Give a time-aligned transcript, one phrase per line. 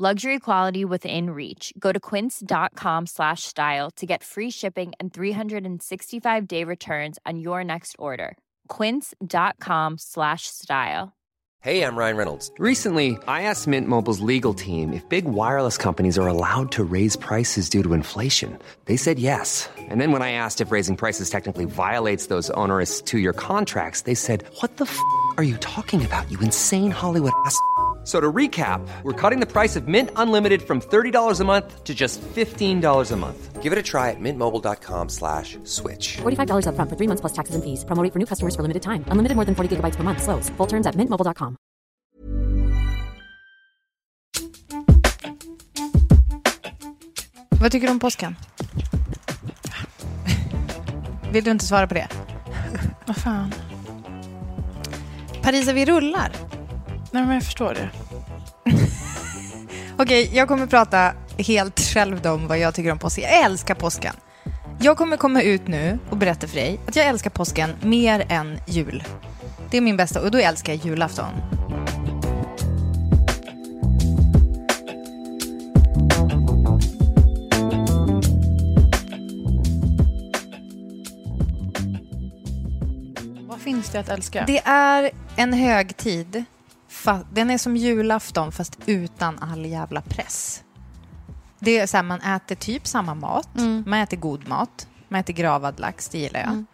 [0.00, 1.72] Luxury quality within reach.
[1.76, 7.64] Go to quince.com slash style to get free shipping and 365 day returns on your
[7.64, 8.38] next order.
[8.68, 11.16] Quince.com slash style.
[11.60, 12.52] Hey, I'm Ryan Reynolds.
[12.60, 17.16] Recently, I asked Mint Mobile's legal team if big wireless companies are allowed to raise
[17.16, 18.56] prices due to inflation.
[18.84, 19.68] They said yes.
[19.76, 24.02] And then when I asked if raising prices technically violates those onerous two year contracts,
[24.02, 24.96] they said, What the f
[25.36, 27.58] are you talking about, you insane Hollywood ass?
[28.08, 31.84] F- So to recap, we're cutting the price of Mint Unlimited from $30 a month
[31.84, 33.62] to just $15 a month.
[33.62, 36.16] Give it a try at mintmobile.com slash switch.
[36.22, 37.84] $45 upfront for three months plus taxes and fees.
[37.84, 39.04] Promo rate for new customers for limited time.
[39.12, 40.22] Unlimited more than 40 gigabytes per month.
[40.22, 40.48] Slows.
[40.56, 41.56] Full terms at mintmobile.com.
[47.60, 48.36] Vad tycker du om påsken?
[51.32, 52.08] Vill du inte svara på det?
[53.06, 53.52] Vad fan.
[55.42, 56.47] Parisa, vi rullar.
[57.10, 57.90] Nej, men jag förstår det.
[59.98, 63.24] Okej, jag kommer prata helt själv då om vad jag tycker om påsken.
[63.24, 64.14] Jag älskar påsken.
[64.80, 68.60] Jag kommer komma ut nu och berätta för dig att jag älskar påsken mer än
[68.66, 69.04] jul.
[69.70, 71.32] Det är min bästa, och då älskar jag julafton.
[83.48, 84.44] Vad finns det att älska?
[84.46, 86.44] Det är en högtid.
[87.32, 90.62] Den är som julafton fast utan all jävla press.
[91.58, 93.48] Det är så här, man äter typ samma mat.
[93.86, 94.88] Man äter god mat.
[95.08, 96.64] Man äter gravad lax, det gillar jag.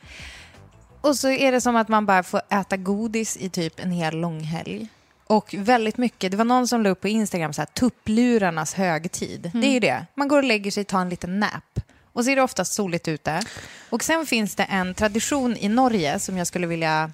[1.01, 4.17] Och så är det som att man bara får äta godis i typ en hel
[4.17, 4.89] långhelg.
[5.27, 9.51] Och väldigt mycket, det var någon som la upp på Instagram så här, tupplurarnas högtid.
[9.55, 10.07] Det är ju det.
[10.15, 11.81] Man går och lägger sig, tar en liten nap.
[12.13, 13.43] Och så är det oftast soligt ute.
[13.91, 17.13] Och sen finns det en tradition i Norge som jag skulle vilja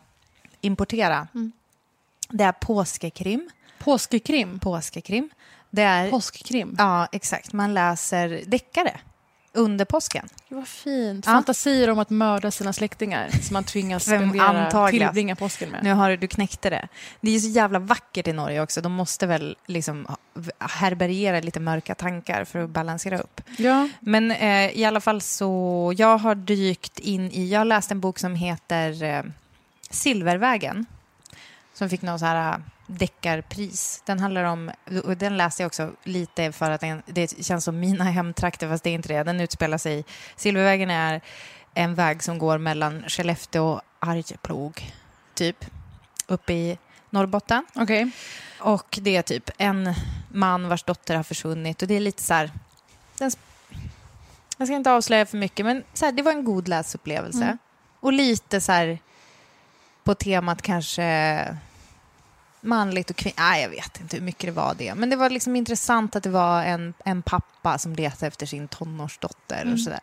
[0.61, 1.29] importera.
[2.31, 3.51] Det är påskekrim.
[3.79, 4.59] Påskekrim?
[4.59, 5.31] Påskekrim.
[5.71, 6.75] Det är, Påskkrim?
[6.79, 7.53] ja, exakt.
[7.53, 9.01] Man läser deckare
[9.53, 10.29] under påsken.
[10.49, 11.27] Vad fint.
[11.27, 11.33] Ja.
[11.33, 15.85] Fantasier om att mörda sina släktingar som man tvingas spendera, tillbringa påsken med.
[15.85, 16.89] Nu har du, knäckte det.
[17.21, 18.81] Det är så jävla vackert i Norge också.
[18.81, 20.07] De måste väl liksom
[20.59, 23.41] härbärgera lite mörka tankar för att balansera upp.
[23.59, 23.89] Ja.
[24.01, 28.01] Men eh, i alla fall så, jag har dykt in i, jag har läst en
[28.01, 29.23] bok som heter eh,
[29.91, 30.87] Silvervägen.
[31.81, 34.03] Som fick någon så här eh, deckarpris.
[34.07, 34.71] Den handlar om,
[35.05, 38.85] och den läste jag också lite för att den, det känns som mina hemtrakter, fast
[38.85, 39.23] det är inte det.
[39.23, 40.05] Den utspelar sig,
[40.37, 41.21] Silvervägen är
[41.75, 44.93] en väg som går mellan Skellefteå och Arjeplog,
[45.35, 45.65] typ,
[46.27, 46.79] uppe i
[47.11, 47.67] Norrbotten.
[47.75, 48.11] Okej.
[48.59, 49.95] Och det är typ en
[50.29, 52.51] man vars dotter har försvunnit och det är lite så här...
[53.19, 53.31] Den,
[54.57, 57.59] jag ska inte avslöja för mycket, men så här, det var en god läsupplevelse.
[58.01, 58.99] Och lite så här
[60.05, 61.57] på temat kanske
[62.61, 63.39] manligt och kvinnligt.
[63.39, 64.95] Nej, jag vet inte hur mycket det var det.
[64.95, 68.69] Men det var liksom intressant att det var en, en pappa som letade efter sin
[68.69, 70.01] tonårsdotter och sådär.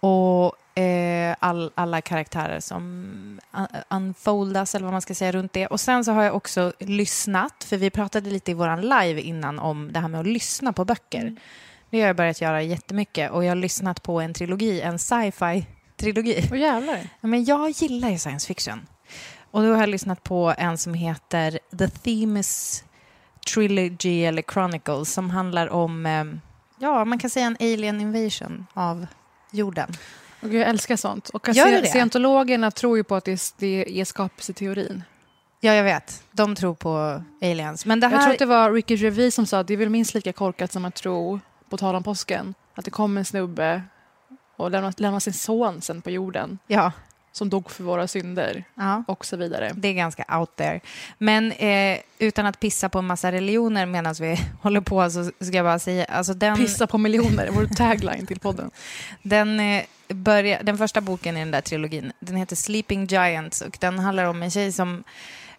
[0.00, 5.66] Och eh, all, alla karaktärer som un- unfoldas, eller vad man ska säga, runt det.
[5.66, 9.58] Och sen så har jag också lyssnat, för vi pratade lite i våran live innan
[9.58, 11.36] om det här med att lyssna på böcker.
[11.90, 15.66] Det har jag börjat göra jättemycket och jag har lyssnat på en trilogi, en sci-fi
[15.96, 16.48] trilogi.
[16.52, 17.08] Åh jävlar.
[17.20, 18.86] Ja, men jag gillar ju science fiction.
[19.52, 22.84] Och då har jag lyssnat på en som heter The Themis
[23.54, 26.24] Trilogy eller Chronicles som handlar om, eh,
[26.78, 29.06] ja, man kan säga en alien invasion av
[29.50, 29.92] jorden.
[30.40, 31.28] Och jag älskar sånt.
[31.28, 35.02] Och Gör scientologerna tror ju på att det är, det är skapelseteorin.
[35.60, 36.22] Ja, jag vet.
[36.30, 37.86] De tror på aliens.
[37.86, 38.14] Men det här...
[38.14, 40.32] Jag tror att det var Ricky Gervais som sa att det är väl minst lika
[40.32, 43.82] korkat som att tro, på tal om påsken, att det kom en snubbe
[44.56, 46.92] och lämnade, lämnade sin son sen på jorden Ja,
[47.32, 49.04] som dog för våra synder ja.
[49.08, 49.72] och så vidare.
[49.74, 50.80] Det är ganska out there.
[51.18, 55.56] Men eh, utan att pissa på en massa religioner medan vi håller på så ska
[55.56, 56.56] jag bara säga, alltså den...
[56.56, 58.70] Pissa på miljoner, vår tagline till podden.
[59.22, 63.76] Den, eh, börjar, den första boken i den där trilogin, den heter Sleeping Giants och
[63.80, 65.04] den handlar om en tjej som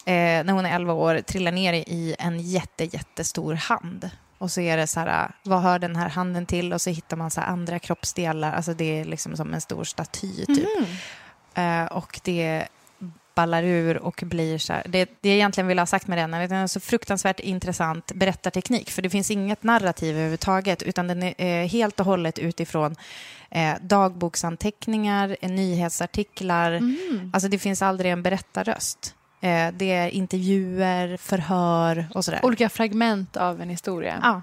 [0.06, 4.10] eh, när hon är 11 år trillar ner i en jätte, jättestor hand.
[4.38, 6.74] Och så är det så här, vad hör den här handen till?
[6.74, 10.46] Och så hittar man så andra kroppsdelar, alltså det är liksom som en stor staty
[10.46, 10.80] typ.
[10.80, 10.88] Eh,
[11.92, 12.68] och det
[13.36, 14.84] ballar ur och blir så här.
[14.90, 17.40] Det, det jag egentligen vill ha sagt med den är att den är så fruktansvärt
[17.40, 18.90] intressant berättarteknik.
[18.90, 22.96] För det finns inget narrativ överhuvudtaget, utan den är eh, helt och hållet utifrån
[23.50, 26.72] eh, dagboksanteckningar, eh, nyhetsartiklar.
[26.72, 27.32] Mm.
[27.34, 29.16] Alltså det finns aldrig en berättarröst.
[29.42, 32.40] Eh, det är intervjuer, förhör och sådär.
[32.44, 34.20] Olika fragment av en historia.
[34.22, 34.42] Ja,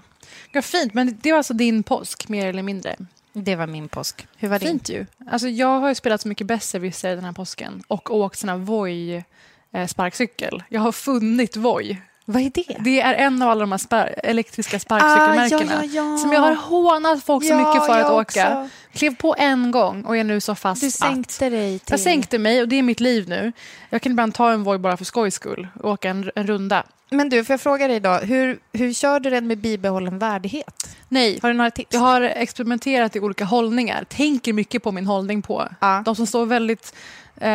[0.51, 2.95] Ja, fint, men det var alltså din påsk, mer eller mindre.
[3.33, 4.27] Det var min påsk.
[4.37, 4.67] Hur var din?
[4.69, 5.05] Fint ju.
[5.27, 8.57] Alltså, jag har ju spelat så mycket besserwisser den här påsken och åkt sån här
[8.57, 9.23] Voi
[9.71, 10.63] eh, sparkcykel.
[10.69, 12.01] Jag har funnit Voi.
[12.31, 12.77] Vad är det?
[12.79, 16.17] Det är en av alla de här spar- elektriska sparkcykelmärkena Ah, ja, ja, ja.
[16.17, 18.21] som jag har hånat folk så mycket för att åka.
[18.21, 18.69] också.
[18.93, 20.93] Klev på en gång och är nu så fast Du att...
[20.93, 21.93] sänkte dig till...
[21.93, 23.51] Jag sänkte mig och det är mitt liv nu.
[23.89, 26.83] Jag kan ibland ta en Voi bara för skojs skull och åka en, en runda.
[27.09, 30.87] Men du, får jag fråga dig då, hur, hur kör du den med bibehållen värdighet?
[31.09, 31.93] Nej, Har du några tips?
[31.93, 34.03] jag har experimenterat i olika hållningar.
[34.09, 35.67] Tänker mycket på min hållning på.
[35.79, 36.01] Ja.
[36.05, 36.95] De som står väldigt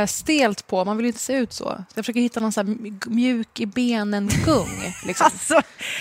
[0.06, 1.64] stelt på, man vill inte se ut så.
[1.64, 2.64] så jag försöker hitta någon så
[3.06, 4.92] mjuk i benen-gung.
[5.06, 5.24] Liksom.
[5.24, 5.60] Alltså,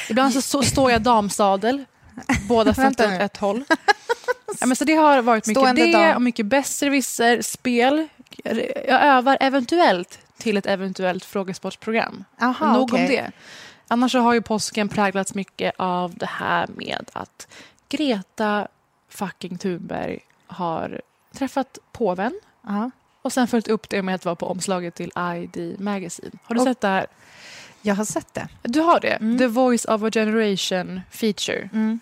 [0.09, 1.85] Ibland så, så står jag damsadel,
[2.49, 3.63] båda Vänta fötter åt ett håll.
[4.59, 6.15] Ja, men så det har varit mycket Stående det dam.
[6.15, 8.07] och mycket besserwisser, spel.
[8.87, 12.23] Jag övar eventuellt till ett eventuellt frågesportsprogram.
[12.41, 13.01] Aha, Nog okej.
[13.01, 13.31] om det.
[13.87, 17.47] Annars så har ju påsken präglats mycket av det här med att
[17.89, 18.67] Greta
[19.09, 21.01] fucking Thunberg har
[21.37, 22.91] träffat påven Ja.
[23.25, 26.31] Och sen följt upp det med att vara på omslaget till ID Magazine.
[26.43, 27.07] Har du Och- sett det här?
[27.81, 28.47] Jag har sett det.
[28.63, 29.07] Du har det?
[29.13, 29.37] Mm.
[29.37, 31.69] The Voice of a Generation feature.
[31.73, 31.99] Mm.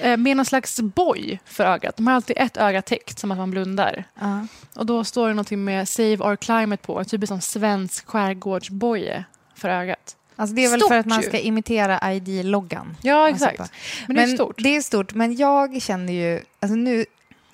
[0.00, 1.96] Eh, Med någon slags boj för ögat.
[1.96, 4.04] De har alltid ett öga täckt, som att man blundar.
[4.20, 4.46] Ja.
[4.76, 9.24] Och då står det någonting med Save Our Climate på, en typ som svensk skärgårdsboje
[9.54, 10.16] för ögat.
[10.36, 12.96] Alltså det är väl Stort för att man ska imitera ID-loggan.
[13.02, 13.72] Ja, exakt.
[14.06, 14.62] Men det är stort.
[14.62, 16.40] Det är stort, men jag känner ju...
[16.60, 17.04] Alltså nu,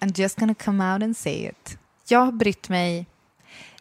[0.01, 1.79] I'm just gonna come out and say it.
[2.11, 3.07] Jag har brytt mig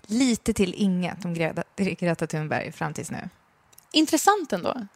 [0.06, 3.30] lite till inget om Greta, Greta Thunberg fram tills nu.
[3.92, 4.88] Intressant ändå.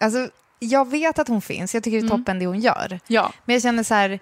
[0.00, 0.28] Alltså,
[0.58, 2.18] jag vet att hon finns, jag tycker det är Mm.
[2.18, 3.00] toppen det hon gör.
[3.06, 3.32] Ja.
[3.44, 4.20] Men jag känner så här,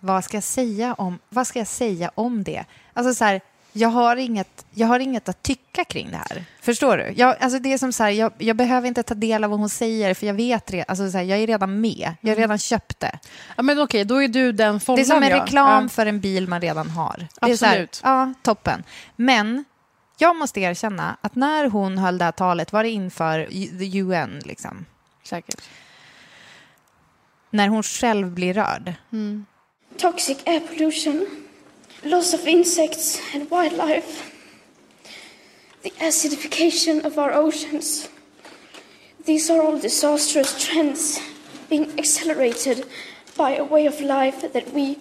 [0.00, 2.64] vad ska jag säga om, vad ska jag säga om det?
[2.92, 3.40] Alltså så här,
[3.76, 6.44] jag har, inget, jag har inget att tycka kring det här.
[6.60, 7.12] Förstår du?
[7.16, 9.58] Jag, alltså det är som så här, jag, jag behöver inte ta del av vad
[9.58, 12.14] hon säger för jag vet re, alltså så här, jag är redan med.
[12.20, 13.18] Jag har redan köpt det.
[13.56, 15.00] ja men okej, då är du den Det fången.
[15.00, 15.88] är som en reklam Ja.
[15.88, 17.26] för en bil man redan har.
[17.40, 18.00] Det är så här, Absolut.
[18.04, 18.82] ja, toppen.
[19.16, 19.64] Men
[20.18, 23.46] jag måste erkänna att när hon höll det här talet, var det inför
[23.78, 24.86] the UN, liksom,
[25.24, 25.60] Säkert.
[27.50, 28.94] när hon själv blir rörd.
[29.12, 29.46] Mm.
[29.98, 31.26] toxic air pollution,
[32.06, 34.32] loss of insects and wildlife,
[35.82, 38.08] the acidification of our oceans.
[39.24, 41.20] These are all disastrous trends
[41.68, 42.84] being accelerated
[43.36, 44.94] by a way of life that we,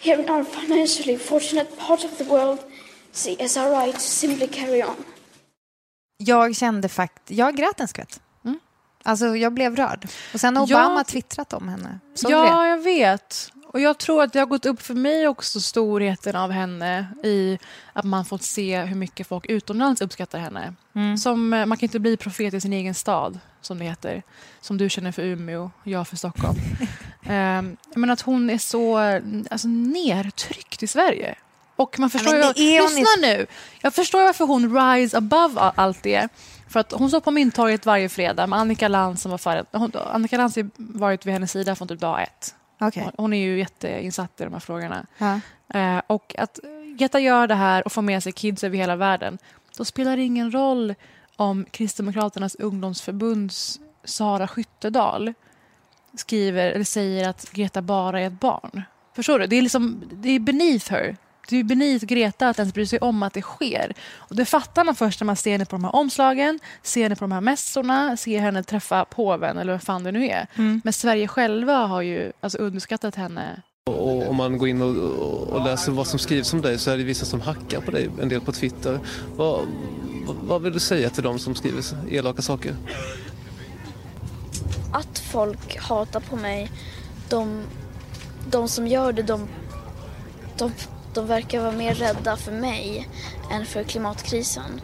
[0.00, 2.58] here in our financially fortunate part of the world,
[3.12, 4.96] see as our right to simply carry on.
[6.16, 8.20] Jag kände faktiskt, jag grät en skvätt.
[8.44, 8.58] Mm.
[9.04, 10.08] Alltså jag blev rörd.
[10.34, 11.98] Och sen har Obama Jag- twittrat om henne.
[12.14, 12.42] Såg du det?
[12.46, 13.51] Ja, jag vet.
[13.72, 17.58] Och jag tror att det har gått upp för mig också storheten av henne i
[17.92, 20.74] att man fått se hur mycket folk utomlands uppskattar henne.
[20.94, 21.18] Mm.
[21.18, 24.22] Som, eh, man kan inte bli profet i sin egen stad, som det heter.
[24.60, 26.58] Som du känner för Umeå, jag för Stockholm.
[27.22, 28.98] um, men att hon är så
[29.50, 31.34] alltså, nertryckt i Sverige.
[31.76, 32.80] Och man förstår men ju...
[32.80, 33.46] hon Lyssna nu!
[33.80, 36.28] Jag förstår varför hon rise above allt det.
[36.68, 39.64] För att hon står på Mynttorget varje fredag med Annika Lantz som var före...
[39.72, 42.54] Hon, Annika Lantz har varit vid hennes sida från typ dag ett.
[43.04, 45.06] Hon- Hon är ju jätteinsatt i de här frågorna.
[45.18, 45.40] Ja.
[45.80, 46.58] Eh, och att
[46.96, 49.38] Greta gör det här och får med sig kids över hela världen,
[49.76, 50.94] då spelar det ingen roll
[51.36, 55.34] om Kristdemokraternas ungdomsförbunds Sara Skyttedal
[56.14, 58.82] skriver eller säger att Greta bara är ett barn.
[59.14, 59.46] Förstår du?
[59.46, 61.16] Det är, liksom, det är beneath her.
[61.48, 63.94] Det är beneath Greta att ens bry sig om att det sker.
[64.16, 67.16] Och det fattar man först när man ser henne på de här omslagen, ser henne
[67.16, 70.46] på de här mässorna, ser henne träffa påven eller vad fan det nu är.
[70.84, 74.96] Men Sverige själva har ju alltså, underskattat henne Och om man går in och,
[75.56, 78.10] och- läser vad som skrivs om dig så är det vissa som hackar på dig,
[78.22, 79.00] en del på Twitter.
[79.36, 79.60] Vad,
[80.26, 82.74] vad, vad vill du säga till dem som skriver elaka saker?
[84.92, 86.70] Att folk hatar på mig,
[87.28, 87.62] de,
[88.50, 89.48] de som gör det, de,
[90.58, 90.72] de,
[91.14, 93.08] de verkar vara mer rädda för mig
[93.52, 94.80] än för klimatkrisen.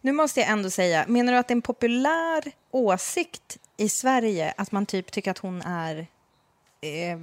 [0.00, 4.54] Nu måste jag ändå säga, menar du att det är en populär åsikt i Sverige
[4.56, 6.06] att man typ tycker att hon är
[6.80, 7.18] eh,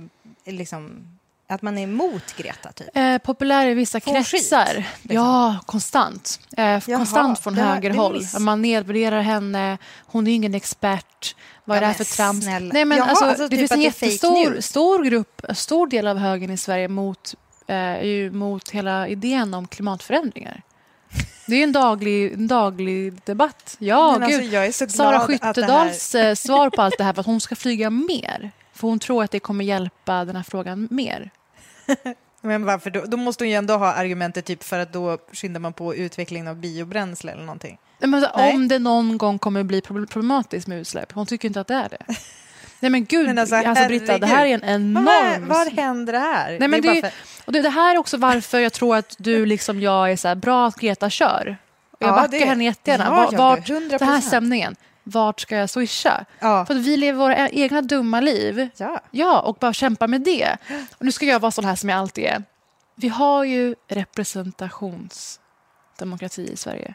[0.53, 1.07] liksom
[1.49, 2.87] att man är emot Greta typ?
[2.97, 4.73] Eh, populär i vissa Får skit, kretsar.
[4.75, 5.15] liksom.
[5.15, 6.39] Ja, konstant.
[6.57, 8.13] Eh, Jaha, konstant från det högerhåll.
[8.13, 9.77] det miss- Man nedvärderar henne.
[10.05, 11.35] Hon är ingen expert.
[11.65, 12.43] Vad är Ja, det här för trams?
[12.43, 12.73] snälla.
[12.73, 16.07] Nej, men Jaha, alltså, alltså det typ finns en är jättestor stor grupp, stor del
[16.07, 17.35] av högern i Sverige mot,
[17.73, 20.61] är ju mot hela idén om klimatförändringar.
[21.47, 23.75] Det är en daglig, en daglig debatt.
[23.79, 24.53] Ja, Men alltså, gud.
[24.53, 27.41] jag är så glad Sara Skyttedals eh, svar på allt det här var att hon
[27.41, 28.51] ska flyga mer.
[28.73, 31.29] För hon tror att det kommer hjälpa den här frågan mer.
[32.41, 33.01] Men varför då?
[33.05, 36.47] Då måste hon ju ändå ha argumentet typ för att då skyndar man på utvecklingen
[36.47, 37.77] av biobränsle eller någonting.
[37.99, 41.11] Men alltså, om det någon gång kommer bli prob- problematiskt med utsläpp.
[41.11, 41.97] Hon tycker inte att det är det.
[42.79, 45.47] Nej men gud, Men alltså, alltså, Britta, det här är en Men Vad, enorm...
[45.47, 46.57] vad händer här?
[46.59, 47.13] Nej, men det är det, är-
[47.45, 50.27] och det, det här är också varför jag tror att du liksom jag är så
[50.27, 51.57] här, bra att Greta kör.
[51.91, 53.03] Och jag Ja, backar det- henne jättegärna.
[53.03, 53.99] Ja, Var- ja, vart, 100%.
[53.99, 56.25] den här stämningen, vart ska jag swisha?
[56.39, 56.65] Ja.
[56.65, 58.69] För att vi lever våra e- egna dumma liv.
[58.77, 59.01] Ja.
[59.11, 60.57] Ja, och bara kämpa med det.
[60.97, 62.43] Och nu ska jag vara sån här som jag alltid är.
[62.95, 66.93] Vi har ju representationsdemokrati i Sverige.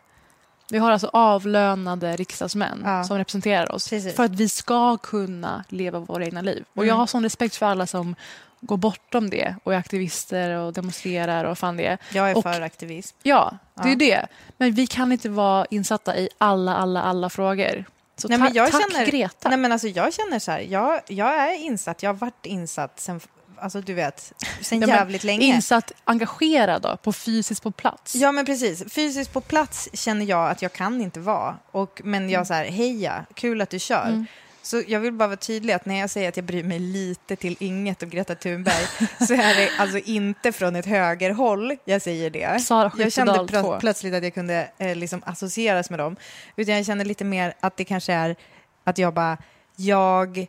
[0.72, 3.04] Vi har alltså avlönade riksdagsmän Ja.
[3.04, 4.16] som representerar oss Precis.
[4.16, 6.64] för att vi ska kunna leva våra egna liv.
[6.72, 6.88] Och Mm.
[6.88, 8.14] jag har sån respekt för alla som
[8.60, 11.98] går bortom det och är aktivister och demonstrerar och fan det är.
[12.12, 13.16] Jag är Och- för aktivism.
[13.22, 13.96] Ja, det är Ja.
[13.96, 14.26] det.
[14.56, 17.84] Men vi kan inte vara insatta i alla, alla, alla frågor.
[18.16, 19.48] Så Nej, ta- men jag tack känner, Greta.
[19.48, 23.00] Nej, men alltså, jag känner så här, jag, jag är insatt, jag har varit insatt
[23.00, 23.20] sen,
[23.62, 25.44] alltså du vet, sen Ja, jävligt länge.
[25.46, 28.14] Insatt, engagerad då, på fysiskt på plats.
[28.14, 28.92] Ja, men precis.
[28.92, 31.56] Fysiskt på plats känner jag att jag kan inte vara.
[31.70, 34.06] Och, men jag så här, heja, kul att du kör.
[34.08, 34.26] Mm.
[34.62, 37.36] Så jag vill bara vara tydlig att när jag säger att jag bryr mig lite
[37.36, 38.86] till inget om Greta Thunberg
[39.26, 42.62] så är det alltså inte från ett högerhåll jag säger det.
[42.62, 46.16] Sara jag kände plö- plötsligt att jag kunde eh, liksom associeras med dem.
[46.56, 48.36] Utan jag känner lite mer att det kanske är
[48.84, 49.38] att jag bara,
[49.76, 50.46] jag,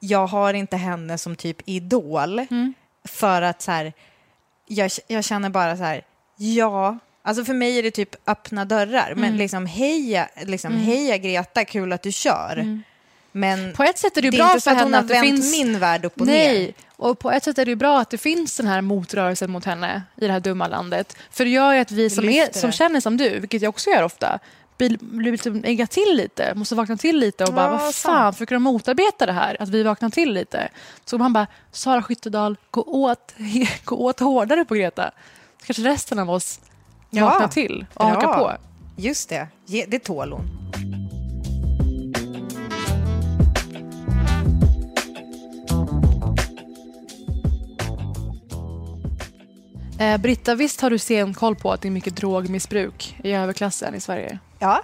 [0.00, 2.38] jag har inte henne som typ idol.
[2.38, 2.74] Mm.
[3.04, 3.92] För att så här,
[4.68, 6.02] jag, jag känner bara så här,
[6.36, 9.12] ja, alltså för mig är det typ öppna dörrar.
[9.16, 9.36] Men Mm.
[9.38, 10.84] liksom heja, liksom, Mm.
[10.84, 12.52] heja Greta, kul att du kör.
[12.52, 12.82] Mm.
[13.32, 15.10] Men På ett sätt är det, det är bra inte för att hon har att
[15.10, 15.52] vänt finns...
[15.52, 16.72] min värld upp och Nej, ner.
[16.96, 20.02] och på ett sätt är det bra att det finns den här motrörelsen mot henne
[20.16, 21.16] i det här dumma landet.
[21.30, 23.90] För det gör ju att vi som, är, som känner som du, vilket jag också
[23.90, 24.38] gör ofta,
[24.78, 28.32] blir, blir liksom ägga till lite, måste vakna till lite och bara, Ja, vad fan,
[28.32, 29.56] försöker de motarbeta det här?
[29.62, 30.68] Att vi vaknar till lite.
[31.04, 33.34] Så man bara, Sara Skyttedal, gå åt,
[33.84, 35.10] gå åt hårdare på Greta.
[35.60, 36.60] Så kanske resten av oss
[37.10, 37.24] Ja.
[37.24, 38.14] vaknar till och Bra.
[38.14, 38.52] hakar på.
[38.96, 39.48] Just det,
[39.88, 40.46] det tål hon.
[50.00, 54.00] Eh, Britta, visst har du stenkoll på att det är mycket drogmissbruk i överklassen i
[54.00, 54.38] Sverige?
[54.58, 54.82] Ja,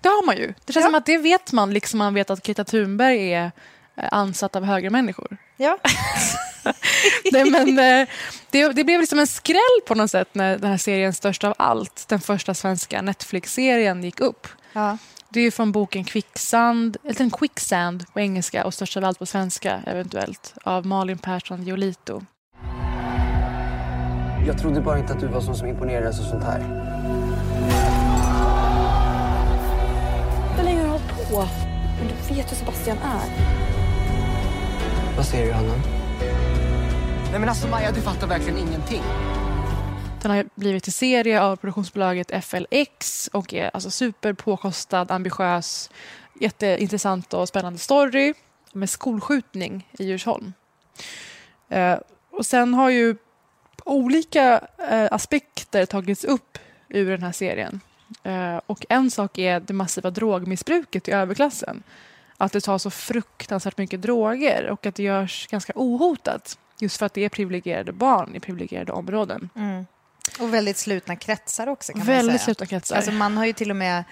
[0.00, 0.46] Det har man ju.
[0.64, 0.88] Det känns Ja.
[0.88, 3.50] som att det vet man, liksom man vet att Greta Thunberg är
[3.96, 5.36] eh, ansatt av högermänniskor.
[5.56, 5.78] ja.
[7.32, 8.08] Nej, men, eh,
[8.50, 11.54] det, det blev liksom en skräll på något sätt när den här serien Störst av
[11.58, 14.48] allt, den första svenska Netflix-serien, gick upp.
[14.72, 14.98] ja.
[15.30, 19.18] Det är ju från boken Quicksand, eller en Quicksand på engelska och Störst av allt
[19.18, 22.22] på svenska eventuellt, av Malin Persson Giolito.
[24.48, 26.60] Jag trodde bara inte att du var sån som imponerades och sånt här.
[30.56, 31.44] Hur länge har du hållit på?
[31.98, 33.30] Men du vet hur Sebastian är.
[35.16, 35.74] Vad säger du, Hanna?
[37.30, 39.02] Nej men alltså Maja, du fattar verkligen ingenting.
[40.22, 45.90] Den har blivit till serie av produktionsbolaget FLX och är alltså superpåkostad, ambitiös,
[46.40, 48.34] jätteintressant och spännande story
[48.72, 50.52] med skolskjutning i Djursholm.
[51.68, 51.98] Eh,
[52.30, 53.16] och sen har ju
[53.88, 57.80] olika eh, aspekter tagits upp ur den här serien.
[58.22, 61.82] Eh, och en sak är det massiva drogmissbruket i överklassen.
[62.36, 66.58] Att det tar så fruktansvärt mycket droger och att det görs ganska ohotat.
[66.80, 69.50] Just för att det är privilegierade barn i privilegierade områden.
[69.54, 69.86] Mm.
[70.40, 72.44] Och väldigt slutna kretsar också kan man Väldigt säga.
[72.44, 72.96] slutna kretsar.
[72.96, 74.04] Alltså man har ju till och med,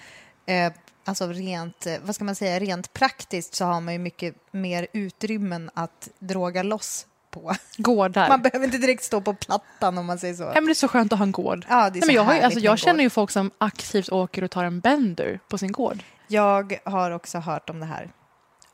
[0.45, 0.73] eh,
[1.05, 4.87] alltså rent, eh, vad ska man säga, rent praktiskt så har man ju mycket mer
[4.93, 7.05] utrymmen att droga loss
[7.39, 7.53] på.
[7.77, 8.29] Gårdar.
[8.29, 10.43] Man behöver inte direkt stå på plattan om man säger så.
[10.43, 11.65] Ja, men det är så skönt att ha en gård.
[11.69, 14.43] Ja, det är Nej, men jag har, alltså, jag känner ju folk som aktivt åker
[14.43, 16.03] och tar en bender på sin gård.
[16.27, 18.09] Jag har också hört om det här.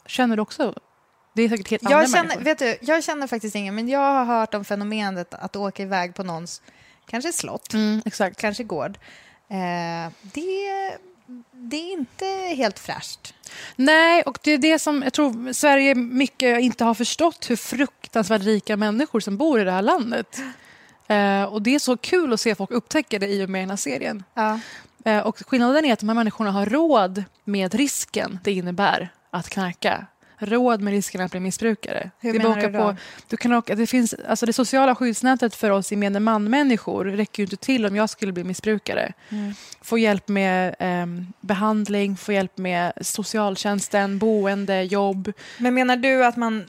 [0.05, 0.73] Känner du också?
[1.35, 2.43] Det är säkert helt andra Jag känner, människor.
[2.43, 6.15] vet du, jag känner faktiskt ingen, men jag har hört om fenomenet att åka iväg
[6.15, 6.61] på någons,
[7.07, 8.37] kanske slott, Mm, exakt.
[8.41, 8.97] kanske gård.
[9.49, 10.97] Eh, det,
[11.51, 12.25] det är inte
[12.55, 13.33] helt fräscht.
[13.75, 18.41] Nej, och det är det som jag tror Sverige mycket inte har förstått hur fruktansvärt
[18.41, 20.39] rika människor som bor i det här landet.
[21.07, 23.69] Eh, och det är så kul att se folk upptäcka det i och med den
[23.69, 24.23] här serien.
[24.33, 24.59] Ja.
[25.05, 29.49] Eh, och skillnaden är att de här människorna har råd med risken det innebär att
[29.49, 30.07] knarka.
[30.45, 32.09] Råd med risken att bli missbrukare.
[32.19, 32.79] Hur det menar du då?
[32.79, 32.95] På,
[33.27, 37.45] du kan åka, det, finns, alltså det sociala skyddsnätet för oss gemene man-människor räcker ju
[37.45, 39.13] inte till om jag skulle bli missbrukare.
[39.29, 39.53] Mm.
[39.81, 45.33] Få hjälp med ehm, behandling, få hjälp med socialtjänsten, boende, jobb.
[45.57, 46.65] Men menar du att man...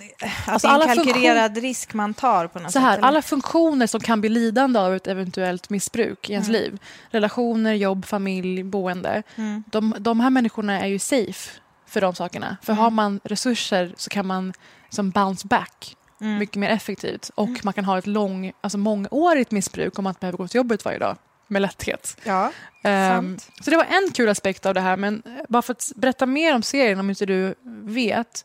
[0.47, 3.05] Att Alltså en alla kalkyrerad risk man tar på något Så här, sätt?
[3.05, 6.61] alla funktioner som kan bli lidande av ett eventuellt missbruk i ens Mm.
[6.63, 6.79] liv.
[7.11, 9.23] Relationer, jobb, familj, boende.
[9.37, 9.65] Mm.
[9.67, 11.51] De, de här människorna är ju safe
[11.95, 12.57] för de sakerna.
[12.63, 14.53] För har man resurser så kan man
[14.91, 16.39] som bounce back Mm.
[16.39, 17.31] mycket mer effektivt.
[17.35, 20.57] Och man kan ha ett lång, alltså mångårigt missbruk om man inte behöver gå till
[20.59, 22.17] jobbet varje dag med lätthet.
[22.25, 23.51] Ja, Ehm, sant.
[23.65, 24.97] så det var en kul aspekt av det här.
[24.97, 28.45] Men eh, bara för att berätta mer om serien, om inte du vet,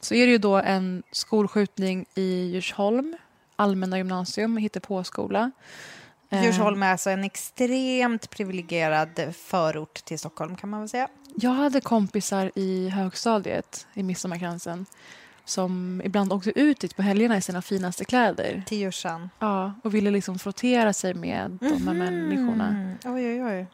[0.00, 3.16] så är det ju då en skolskjutning i Djursholm,
[3.56, 5.50] Allmänna gymnasium, hittepåskola.
[6.30, 11.08] Djursholm är alltså en extremt privilegierad förort till Stockholm kan man väl säga.
[11.34, 14.86] Jag hade kompisar i högstadiet i Midsommarkransen
[15.44, 18.62] som ibland åkte ut dit på helgerna i sina finaste kläder.
[18.66, 19.30] Till Djursan.
[19.38, 22.68] Ja, och ville liksom frottera sig med de här människorna.
[22.68, 22.96] Mm.
[23.04, 23.66] Oj, oj, oj.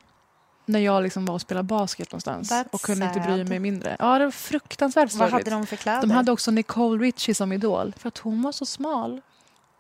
[0.67, 3.49] När jag liksom var och spelade basket någonstans That's och kunde inte bry sad.
[3.49, 3.97] mig mindre.
[3.99, 5.33] Ja, det var fruktansvärt Vad sorgligt.
[5.33, 6.01] hade de för kläder?
[6.01, 9.21] De hade också Nicole Richie som idol för att hon var så smal.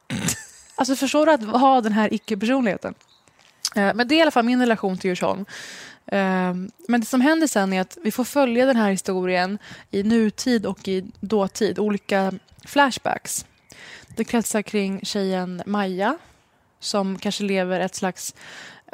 [0.74, 2.94] alltså förstår du att ha den här icke-personligheten?
[3.76, 5.44] Eh, Men det är i alla fall min relation till Djursholm.
[6.12, 6.54] Eh,
[6.88, 9.58] Men det som händer sen är att vi får följa den här historien
[9.90, 12.32] i nutid och i dåtid, olika
[12.64, 13.46] flashbacks.
[14.16, 16.18] Det kretsar kring tjejen Maja
[16.80, 18.34] som kanske lever ett slags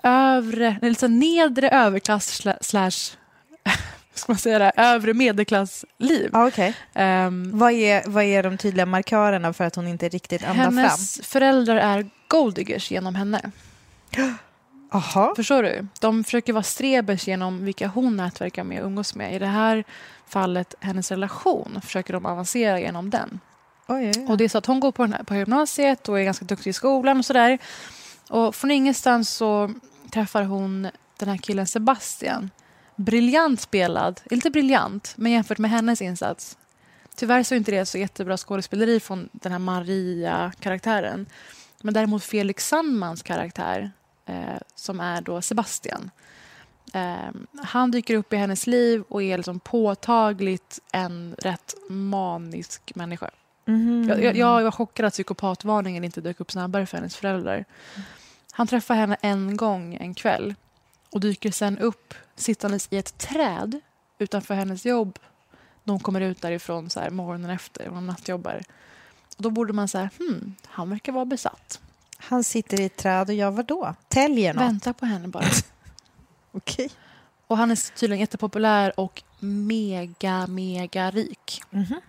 [0.02, 3.16] övre, eller så nedre överklass sla- slash
[4.14, 6.30] ska man säga det, övre medelklassliv.
[6.32, 6.74] Ja, okej.
[6.94, 11.20] Ehm, Vad, är, vad är de tydliga markörerna för att hon inte riktigt ända hennes
[11.22, 13.50] föräldrar är golddiggers genom henne.
[14.94, 15.32] Aha.
[15.36, 15.86] Förstår du?
[16.00, 19.34] De försöker vara strebers genom vilka hon nätverkar med och umgås med.
[19.34, 19.84] I det här
[20.26, 23.40] fallet, hennes relation, försöker de avancera genom den.
[23.86, 24.26] Oj, oj, oj.
[24.28, 26.70] Och det är så att hon går på, här, på gymnasiet och är ganska duktig
[26.70, 27.58] i skolan och sådär.
[28.30, 29.74] Och från ingenstans så
[30.10, 32.50] träffar hon den här killen Sebastian.
[32.96, 34.20] Briljant spelad.
[34.30, 36.58] Inte briljant, men jämfört med hennes insats.
[37.16, 41.26] Tyvärr så är inte det så jättebra skådespeleri från den här Maria-karaktären.
[41.82, 43.92] Men däremot Felix Sandmans karaktär,
[44.26, 46.10] eh, som är då Sebastian.
[46.92, 47.30] Eh,
[47.62, 53.30] han dyker upp i hennes liv och är liksom påtagligt en rätt manisk människa.
[53.64, 54.08] Mhm.
[54.08, 57.64] Jag, jag, jag var chockad att psykopatvarningen inte dök upp snabbare för hennes föräldrar.
[58.52, 60.54] Han träffar henne en gång en kväll
[61.10, 63.80] och dyker sen upp sittandes i ett träd
[64.18, 65.18] utanför hennes jobb.
[65.84, 68.62] De kommer ut därifrån så här, morgonen efter, och de nattjobbar.
[69.36, 71.80] Och då borde man säga, hmm, han verkar vara besatt.
[72.28, 73.94] Han sitter i ett träd och gör vad då?
[74.08, 74.62] Täljer något?
[74.62, 75.44] Vänta på henne bara.
[76.52, 76.90] Okej.
[77.46, 81.62] Och han är tydligen jättepopulär och mega, mega rik.
[81.70, 82.00] Mhm.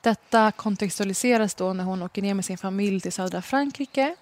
[0.00, 4.16] Detta kontextualiseras då när hon åker ner med sin familj till södra Frankrike.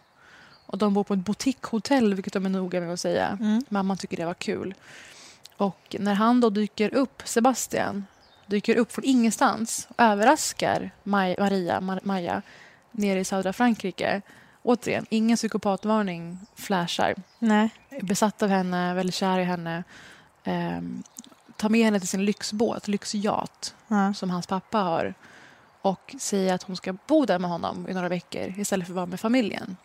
[0.67, 3.39] Och de bor på ett boutiquehotell, vilket de är noga med att säga.
[3.41, 3.63] Mm.
[3.69, 4.75] Mamman tycker det var kul.
[5.57, 8.07] Och när han då dyker upp, Sebastian,
[8.47, 12.43] dyker upp från ingenstans och överraskar Maj, Maria, Mar, Maja
[12.93, 14.23] nere i södra Frankrike.
[14.63, 17.15] Återigen, ingen psykopatvarning flashar.
[17.39, 17.71] Nej.
[18.03, 19.85] Besatt av henne, väldigt kär i henne.
[20.45, 21.03] Ehm,
[21.57, 24.15] tar med henne till sin lyxbåt, lyxjat, Ja.
[24.15, 25.15] som hans pappa har
[25.83, 28.97] och säger att hon ska bo där med honom i några veckor istället för att
[28.97, 29.77] vara med familjen.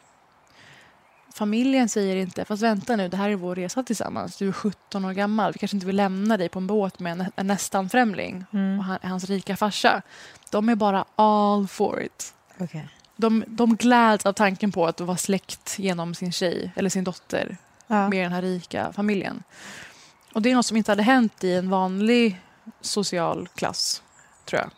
[1.34, 4.38] Familjen säger inte, fast vänta nu, det här är vår resa tillsammans.
[4.38, 7.12] Du är 17 år gammal, vi kanske inte vill lämna dig på en båt med
[7.12, 8.80] en, en nästan främling Mm.
[8.80, 10.02] och han, hans rika farsa.
[10.50, 12.34] De är bara all for it.
[12.58, 12.88] Okej.
[13.16, 17.58] De, de gläds av tanken på att vara släkt genom sin tjej eller sin dotter
[17.88, 18.10] Ja.
[18.10, 19.44] med den här rika familjen.
[20.34, 22.42] Och det är något som inte hade hänt i en vanlig
[22.82, 24.02] social klass,
[24.46, 24.70] tror jag.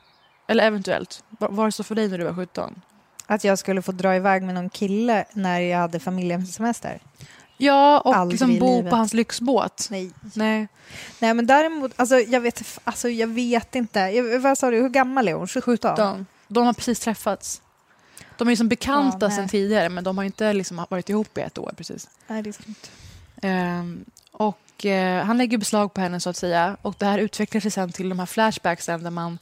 [0.47, 1.23] Eller eventuellt.
[1.29, 2.81] Var, det så för dig när du var 17?
[3.27, 6.99] Att jag skulle få dra iväg med någon kille när jag hade familjemsemester?
[7.57, 8.89] Ja, och Aldrig liksom bo livet.
[8.89, 9.87] på hans lyxbåt.
[9.91, 10.11] Nej.
[10.33, 10.67] Nej,
[11.19, 13.99] Nej, men däremot, alltså jag vet, alltså, jag vet inte.
[13.99, 15.47] Jag, vad sa du, hur gammal är hon?
[15.47, 15.63] 17?
[15.95, 16.25] 17.
[16.47, 17.61] De har precis träffats.
[18.37, 21.37] De är ju som bekanta Ja, sedan tidigare, men de har inte liksom varit ihop
[21.37, 22.09] i ett år precis.
[22.27, 22.75] Nej, det är skumt.
[23.41, 26.77] Ehm, och eh, han lägger beslag på henne så att säga.
[26.81, 29.39] Och det här utvecklar sig sen till de här flashbacksen där man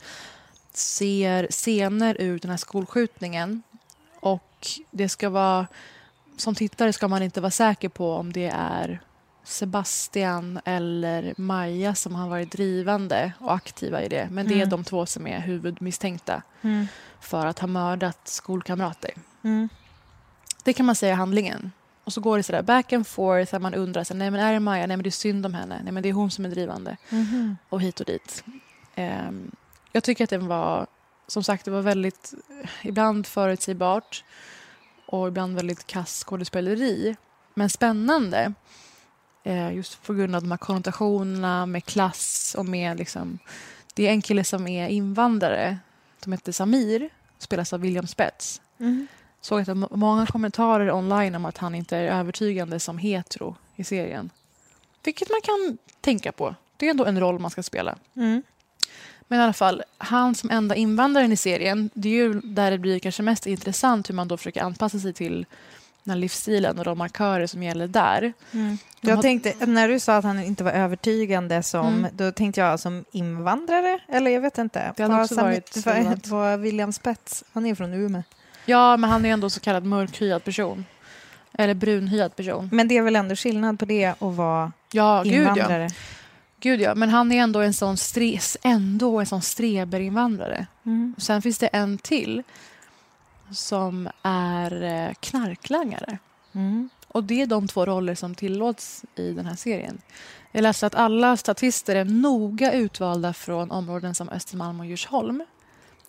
[0.74, 3.64] ser scener ur den här skolskjutningen.
[4.20, 5.68] Och det ska vara,
[6.38, 9.02] som tittare ska man inte vara säker på om det är
[9.44, 14.28] Sebastian eller Maja som har varit drivande och aktiva i det.
[14.32, 14.70] Men det är Mm.
[14.70, 16.88] de två som är huvudmisstänkta Mm.
[17.20, 19.12] för att ha mördat skolkamrater.
[19.44, 19.70] Mm.
[20.64, 21.72] Det kan man säga är handlingen.
[22.04, 24.54] Och så går det sådär back and forth där man undrar, så, nej men är
[24.54, 24.88] det Maja?
[24.88, 25.80] Nej men det är synd om henne.
[25.84, 26.98] Nej men det är hon som är drivande.
[27.10, 27.58] Mhm.
[27.70, 28.44] Och hit och dit.
[28.96, 29.52] Ehm,
[29.92, 30.88] jag tycker att den var
[31.28, 32.34] som sagt, det var väldigt,
[32.82, 34.24] ibland förutsägbart
[35.06, 37.16] och ibland väldigt kass skådespeleri.
[37.54, 38.54] Men spännande.
[39.44, 43.40] Eh, just på grund av de här konnotationerna med klass och med liksom...
[43.94, 45.78] Det är en kille som är invandrare,
[46.24, 48.62] som heter Samir, spelas av William Spets.
[48.80, 49.08] Mm.
[49.42, 53.56] Såg att det var många kommentarer online om att han inte är övertygande som hetero
[53.76, 54.30] i serien.
[55.04, 56.56] Vilket man kan tänka på.
[56.78, 57.98] Det är ändå en roll man ska spela.
[58.16, 58.44] Mm.
[59.28, 62.78] Men i alla fall, han som enda invandraren i serien, det är ju där det
[62.78, 65.46] blir kanske mest intressant hur man då försöker anpassa sig till
[66.04, 68.34] den här livsstilen och de markörer som gäller där.
[68.52, 68.78] Mm.
[69.02, 72.12] Jag tänkte, när du sa att han inte var övertygande som, Mm.
[72.16, 74.94] då tänkte jag som invandrare, eller jag vet inte.
[74.96, 76.28] Det hade också varit relevant.
[76.28, 78.24] vad William Spets, han är från Umeå.
[78.66, 80.86] Ja, men han är ändå så kallad mörkhyad person.
[81.54, 82.70] Eller brunhyad person.
[82.72, 85.38] Men det är väl ändå skillnad på det och vara Ja, gud ja.
[85.40, 85.90] invandrare?
[86.60, 86.96] Gud ja.
[86.96, 90.68] Men han är ändå en sån, stre- ändå en sån streberinvandrare.
[90.86, 91.16] Mm.
[91.18, 92.44] Sen finns det en till
[93.54, 96.18] som är eh, knarklangare.
[96.54, 96.90] Mm.
[97.08, 100.02] Och det är de två roller som tillåts i den här serien.
[100.52, 105.44] Jag läste att alla statister är noga utvalda från områden som Östermalm och Djursholm.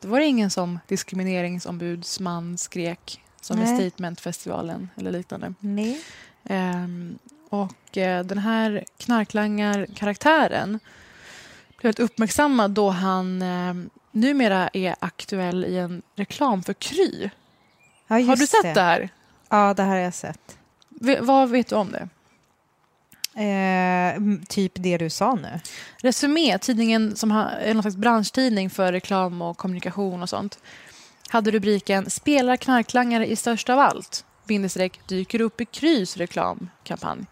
[0.01, 3.91] Det var ingen som diskrimineringsombudsman skrek som i Nej.
[3.91, 5.55] Statementfestivalen eller liknande.
[5.61, 6.01] Nej.
[6.45, 10.81] Ehm, och eh, den här knarklangarkaraktären
[11.77, 13.75] blev uppmärksammad då han eh,
[14.15, 17.31] numera är aktuell i en reklam för Kry.
[18.07, 19.09] Ja, Har du sett det, här?
[19.49, 20.59] Ja, det här har jag sett.
[20.89, 22.09] V- vad vet du om det?
[23.37, 25.61] Eh, typ det du sa nu.
[26.03, 30.59] Resumé, tidningen som är någon slags branschtidning för reklam och kommunikation och sånt,
[31.29, 37.27] hade rubriken “Spelar knarklangare i störst av allt?” bindestreck dyker upp i Krys reklamkampanj.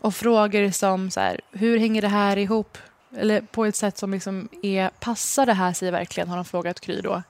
[0.00, 2.78] Och frågor som så här, hur hänger det här ihop?
[3.16, 6.28] Eller på ett sätt som liksom är, passar det här sig verkligen?
[6.28, 7.22] Har de frågat Kry då.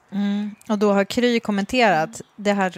[0.69, 2.77] Och då har Kry kommenterat det här,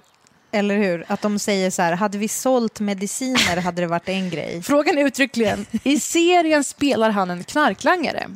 [0.52, 1.06] eller hur?
[1.08, 4.62] Att de säger så här, hade vi sålt mediciner hade det varit en grej.
[4.64, 8.28] Frågan är uttryckligen, i serien spelar han en knarklangare.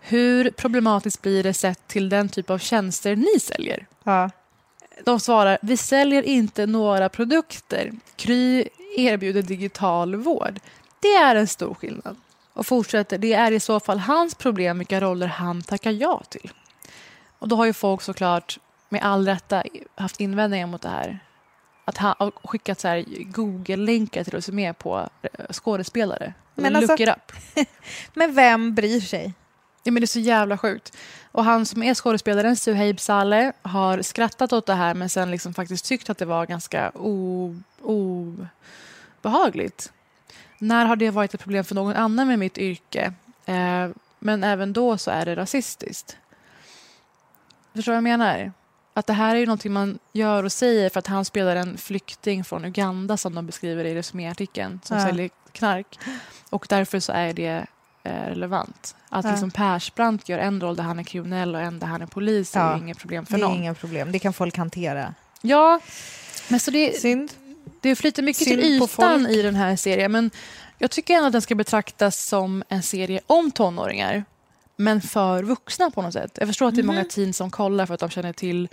[0.00, 3.86] Hur problematiskt blir det sett till den typ av tjänster ni säljer?
[4.04, 4.30] Ja.
[5.04, 7.92] De svarar, vi säljer inte några produkter.
[8.16, 10.60] Kry erbjuder digital vård.
[11.00, 12.16] Det är en stor skillnad.
[12.54, 16.50] Och fortsätter, det är i så fall hans problem vilka roller han tackar ja till.
[17.38, 19.62] Och då har ju folk såklart med all rätta
[19.94, 21.18] haft invändningar mot det här.
[21.84, 26.34] Att han har skickat så här Google-länkar till oss är på eh, skådespelare.
[26.54, 27.32] Men alltså- Look it up.
[28.14, 29.34] Men vem bryr sig?
[29.86, 30.96] Ja, men det är så jävla sjukt.
[31.32, 35.54] Och han som är skådespelaren, Suhaib Saleh, har skrattat åt det här men sen liksom
[35.54, 36.92] faktiskt tyckt att det var ganska
[37.80, 39.92] obehagligt.
[40.58, 43.12] När har det varit ett problem för någon annan med mitt yrke?
[43.46, 43.88] Eh,
[44.18, 46.16] men även då så är det rasistiskt.
[47.74, 48.52] Förstår du vad jag menar?
[48.94, 51.76] Att det här är ju någonting man gör och säger för att han spelar en
[51.78, 55.06] flykting från Uganda som de beskriver i resuméartikeln som Ja.
[55.06, 55.98] säljer knark.
[56.50, 57.66] Och därför så är det
[58.02, 58.96] eh, relevant.
[59.08, 59.30] Att Ja.
[59.30, 62.56] liksom Persbrandt gör en roll där han är kriminell och en där han är polis
[62.56, 62.74] är Ja.
[62.76, 63.56] ju inget problem för Det är någon.
[63.56, 65.14] inga problem, det kan folk hantera.
[65.42, 65.80] Ja,
[66.48, 67.32] men så det, Synd.
[67.80, 70.12] Det flyter mycket Synd till ytan i den här serien.
[70.12, 70.30] Men
[70.78, 74.24] jag tycker ändå att den ska betraktas som en serie om tonåringar.
[74.76, 76.36] Men för vuxna på något sätt.
[76.40, 77.08] Jag förstår att det är många Mhm.
[77.08, 78.68] teens som kollar för att de känner till,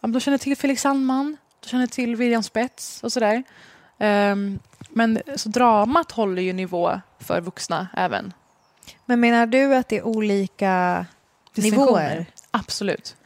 [0.00, 3.42] ja, de känner till Felix Sandman, de känner till William Spets och sådär.
[3.98, 4.58] Ehm,
[4.90, 8.32] men så dramat håller ju nivå för vuxna även.
[9.06, 11.06] Men menar du att det är olika
[11.54, 12.26] nivåer?
[12.50, 13.16] Absolut.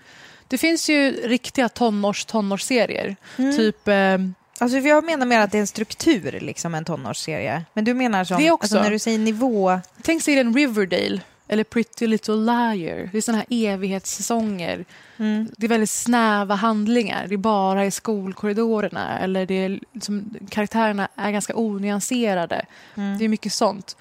[0.48, 3.16] Det finns ju riktiga tonårs tonårsserier.
[3.37, 3.57] Mm.
[3.57, 7.64] Typ ehm, Alltså jag menar mer att det är en struktur, liksom en tonårsserie.
[7.75, 8.64] Men du menar som, Det också.
[8.64, 13.09] Alltså när du säger nivå, Tänk serien Riverdale eller Pretty Little Liar.
[13.12, 14.85] Det är såna här evighetssäsonger.
[15.16, 15.48] Mm.
[15.59, 17.27] Det är väldigt snäva handlingar.
[17.27, 19.18] Det är bara i skolkorridorerna.
[19.18, 22.66] Eller det är liksom, karaktärerna är ganska onyanserade.
[22.94, 23.18] Mm.
[23.18, 23.96] Det är mycket sånt.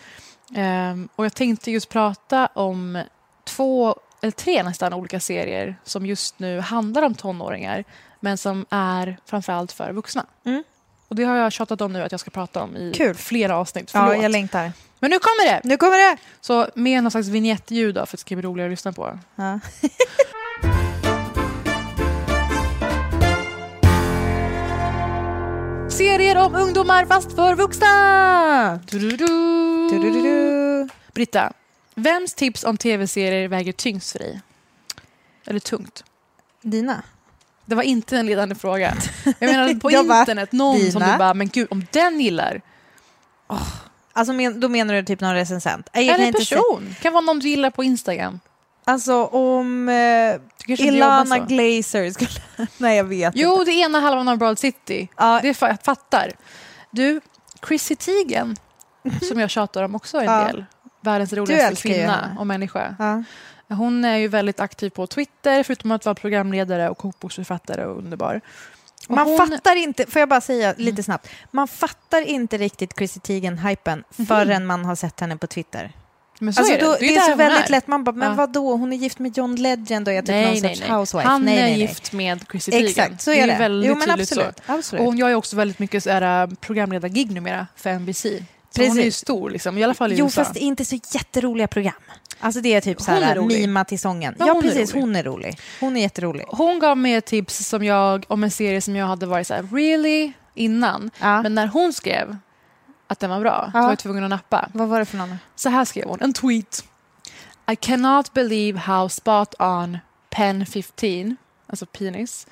[0.55, 3.03] Ehm, och jag tänkte just prata om
[3.43, 7.83] två, eller tre nästan, olika serier som just nu handlar om tonåringar
[8.23, 10.25] men som är framförallt för vuxna.
[10.45, 10.63] Mm.
[11.07, 13.15] Och det har jag tjatat om nu att jag ska prata om i Kul.
[13.15, 13.91] flera avsnitt.
[13.93, 14.23] ja, Förlåt.
[14.23, 14.71] jag längtar.
[14.99, 15.61] Men nu kommer det!
[15.63, 16.17] Nu kommer det!
[16.41, 19.19] Så med någon slags vignettljud då, för att det ska bli roligare att lyssna på.
[19.35, 19.59] Ja.
[25.89, 28.79] Serier om ungdomar fast för vuxna!
[28.91, 30.89] Du-du-du-du.
[31.13, 31.53] Britta,
[31.95, 34.41] vems tips om tv-serier väger tyngst för dig?
[35.45, 36.03] Eller tungt?
[36.61, 37.03] Dina?
[37.65, 38.93] Det var inte en ledande fråga.
[39.39, 41.11] Jag menar på Jag bara, internet, någon som dina?
[41.11, 42.61] du bara, men gud, om den gillar.
[44.13, 45.89] Alltså men, då menar du typ någon recensent?
[45.93, 46.95] Jag Eller en person.
[47.01, 48.39] kan vara någon du gillar på Instagram.
[48.85, 49.89] Alltså om...
[49.89, 50.35] Eh,
[50.67, 51.37] Ilana.
[51.39, 52.29] Glazer skulle...
[52.77, 53.65] Nej, jag vet Jo, inte.
[53.71, 55.07] det ena halvan av Broad City.
[55.17, 55.39] Ja.
[55.43, 56.31] Det fattar.
[56.91, 57.21] Du,
[57.67, 58.55] Chrissy Teigen,
[59.29, 60.43] som jag tjatar om också en Ja.
[60.47, 60.65] del.
[61.01, 62.95] Världens roligaste kvinna och människa.
[62.99, 63.23] Ja.
[63.75, 68.41] Hon är ju väldigt aktiv på Twitter, förutom att vara programledare och kokboksförfattare och underbar.
[69.07, 72.93] Och Man hon, fattar inte, får jag bara säga lite snabbt, man fattar inte riktigt
[72.97, 75.91] Chrissy Teigen-hypen förrän man har sett henne på Twitter.
[76.39, 76.85] Men så Alltså är det.
[76.85, 77.71] då, det det är, är, där så väldigt är.
[77.71, 78.35] lätt, man bara, men Ja.
[78.35, 80.97] vadå, hon är gift med John Legend och är typ någon Nej, nej, sorts nej.
[80.97, 81.27] housewife.
[81.27, 81.81] Han nej, är nej, nej.
[81.81, 82.87] gift med Chrissy Teigen.
[82.89, 83.45] Exakt, så är det.
[83.45, 83.51] det.
[83.53, 84.99] är väldigt jo, men absolut, absolut.
[84.99, 88.25] Och hon gör ju också väldigt mycket äh, programledargig numera för NBC.
[88.75, 89.15] Så hon är ju Precis.
[89.17, 90.43] stor, liksom, i alla fall i Jo, USA.
[90.43, 91.93] fast inte så jätteroliga program.
[92.39, 94.35] Alltså det är typ så är här, mima till sången.
[94.39, 95.01] Ja, Ja, hon är precis, rolig.
[95.01, 95.59] hon är rolig.
[95.79, 96.45] Hon är jätterolig.
[96.47, 99.53] Hon gav mig ett tips som jag, om en serie som jag hade varit så
[99.53, 100.33] här, really?
[100.55, 101.11] Innan.
[101.19, 101.41] Ja.
[101.41, 102.37] Men när hon skrev
[103.07, 103.81] att den var bra, Ja.
[103.81, 104.69] var jag tvungen att nappa.
[104.73, 105.37] Vad var det för någon?
[105.55, 106.83] Så här skrev hon, en tweet.
[107.71, 109.97] I cannot believe how spot on
[110.29, 111.35] pen 15,
[111.67, 112.47] alltså penis,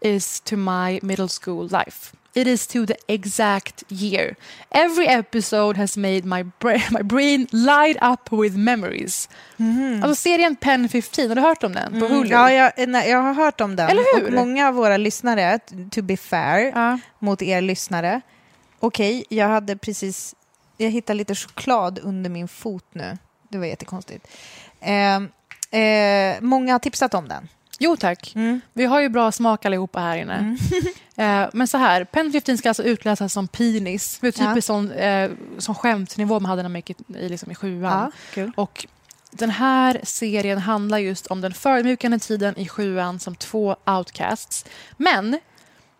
[0.00, 2.16] is to my middle school life.
[2.36, 4.36] It is to the exact year.
[4.70, 9.28] Every episode has made my, bra- my brain light up with memories.
[10.02, 12.00] Alltså serien Pen 15, har du hört om den?
[12.00, 12.16] På Hulu?
[12.16, 13.88] Mm, ja, jag, nej, jag har hört om den.
[13.88, 14.26] Eller hur?
[14.26, 15.58] Och många av våra lyssnare,
[15.90, 16.98] to be fair, Ja.
[17.18, 18.20] mot er lyssnare.
[18.80, 20.34] Okej, jag hade precis...
[20.76, 23.18] Jag hittade lite choklad under min fot nu.
[23.48, 24.26] Det var jättekonstigt.
[24.80, 25.16] Eh,
[25.80, 27.48] eh, många har tipsat om den.
[27.78, 28.32] Jo tack.
[28.34, 28.60] Mm.
[28.72, 30.56] Vi har ju bra smak allihopa här inne.
[31.16, 34.18] eh, men så här, Pen 15 ska alltså utläsas som penis.
[34.20, 34.60] Det är typ Ja.
[34.62, 38.12] sån, eh, sån skämtnivå man hade när man gick i, i, liksom, i sjuan.
[38.34, 38.52] kul.
[38.56, 38.86] Och
[39.30, 44.64] den här serien handlar just om den förödmjukande tiden i sjuan som två outcasts.
[44.96, 45.38] Men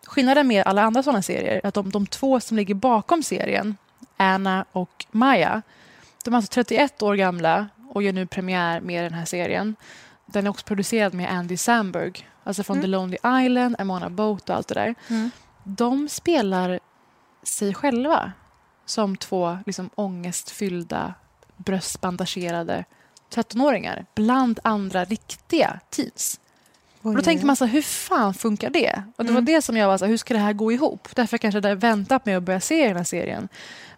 [0.05, 3.77] skillnaden med alla andra sådana serier är att de, de två som ligger bakom serien,
[4.17, 5.61] Anna och Maya,
[6.23, 9.75] de är alltså 31 år gamla och gör nu premiär med den här serien.
[10.29, 14.55] Den är också producerad med Andy Samberg, alltså från The Lonely Island, Amona Boat och
[14.55, 14.95] allt det där.
[15.07, 15.31] Mm.
[15.63, 16.79] De spelar
[17.43, 18.31] sig själva
[18.85, 21.13] som två liksom, ångestfyllda,
[21.57, 22.85] bröstbandagerade
[23.33, 26.39] 13-åringar bland andra riktiga teens.
[27.01, 29.03] Och då tänker man så här, hur fan funkar det?
[29.15, 31.07] Och det var det som jag var så här, hur ska det här gå ihop?
[31.15, 33.49] Därför kanske jag hade väntat med att börja se den här serien.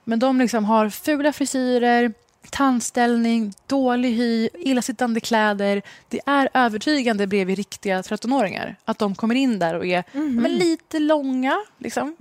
[0.03, 2.13] Men de liksom har fula frisyrer,
[2.49, 5.81] tandställning, dålig hy, illasittande kläder.
[6.07, 8.75] Det är övertygande bredvid riktiga 13-åringar.
[8.85, 12.15] Att de kommer in där och är men lite långa, liksom.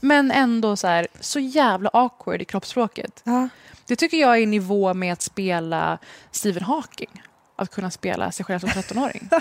[0.00, 3.22] men ändå så, här, så jävla awkward i kroppsspråket.
[3.24, 3.48] Ja.
[3.86, 5.98] Det tycker jag är i nivå med att spela
[6.30, 7.22] Stephen Hawking.
[7.56, 9.28] Att kunna spela sig själv som 13-åring.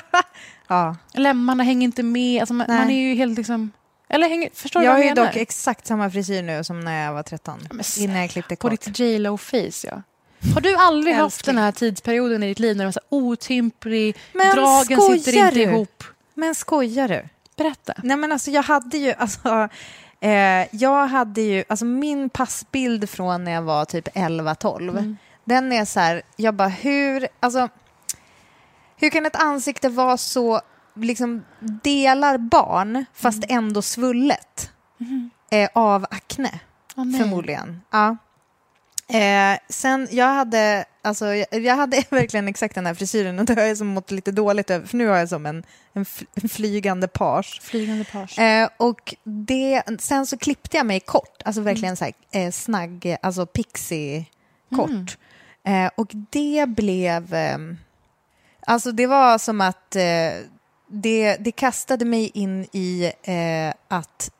[0.69, 0.95] Ja.
[1.13, 2.41] Lemmarna hänger inte med.
[2.41, 3.71] Alltså man, man är ju helt liksom...
[4.09, 5.27] Eller hänger, förstår Jag du har vad ju jag menar?
[5.27, 7.67] dock exakt samma frisyr nu som när jag var 13.
[7.71, 8.81] Men innan jag klippte På kort.
[8.81, 10.01] ditt J Lo-face, ja.
[10.53, 14.15] Har du aldrig haft den här tidsperioden i ditt liv när du var så otymplig,
[14.33, 15.61] Men dragen sitter inte du?
[15.61, 16.03] ihop?
[16.33, 17.25] Men skojar du?
[17.57, 17.93] Berätta.
[18.03, 19.69] Nej men alltså jag hade ju, alltså,
[20.19, 25.17] eh, jag hade ju, alltså min passbild från när jag var typ 11-12, Mm.
[25.43, 27.69] den är så här, jag bara hur, alltså,
[28.97, 30.61] hur kan ett ansikte vara så,
[31.01, 31.43] liksom
[31.83, 33.57] delar barn fast Mm.
[33.57, 34.71] ändå svullet
[35.51, 36.59] eh, av akne?
[36.95, 37.21] Nej.
[37.21, 37.81] Förmodligen.
[37.91, 38.17] Ja.
[39.09, 43.53] Eh, sen, jag hade, alltså, jag, jag hade verkligen exakt den här frisyren och det
[43.55, 46.25] har jag som mått lite dåligt över, för nu har jag som en, en, fl-
[46.33, 47.59] en flygande page.
[47.63, 48.39] Flygande page.
[48.39, 53.15] Eh, och det, sen så klippte jag mig kort, alltså verkligen så här, eh, snagg,
[53.21, 55.17] alltså pixie-kort.
[55.63, 57.33] Eh, och det blev...
[57.33, 57.57] Eh,
[58.65, 60.03] alltså det var som att eh,
[60.87, 64.31] det, det kastade mig in i eh, att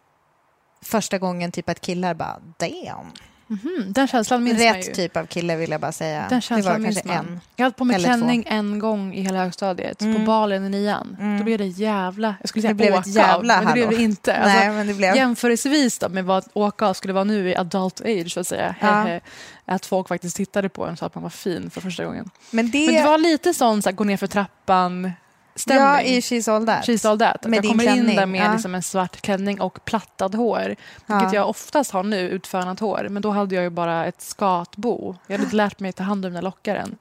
[0.81, 3.12] första gången typ att killar bara damn.
[3.49, 4.73] Mhm, Den känslan minns man ju.
[4.73, 6.25] Rätt typ av kille vill jag bara säga.
[6.29, 7.25] Den det känslan var minns kanske man.
[7.27, 7.39] en.
[7.55, 10.25] Jag hade på mig klänning en gång i hela högstadiet, på Mm.
[10.25, 11.17] balen i nian.
[11.19, 11.38] Mm.
[11.38, 12.36] Då blev det jävla...
[12.39, 14.39] Jag skulle säga Det blev ett åka jävla av, men det blev det inte.
[14.45, 18.01] Nej, men det blev- Jämförelsevis då med vad åka av skulle vara nu i adult
[18.01, 18.75] age, så att säga.
[18.81, 19.19] Ja.
[19.65, 22.29] Att folk faktiskt tittade på en sa att man var fin för första gången.
[22.51, 25.12] Men det, Men det var lite sån så här, gå ner för trappan
[25.58, 25.84] stämning.
[25.86, 26.88] ja, i She's All That.
[26.88, 27.46] She's all that.
[27.46, 28.52] Med jag kommer in klänning, där med ja.
[28.54, 30.60] liksom en svart klänning och plattad hår.
[30.67, 31.34] Vilket Ja.
[31.34, 33.08] jag oftast har nu, utförande hår.
[33.10, 35.15] Men då hade jag ju bara ett skatbo.
[35.28, 36.98] Jag hade inte lärt mig ta hand om mina lockar än.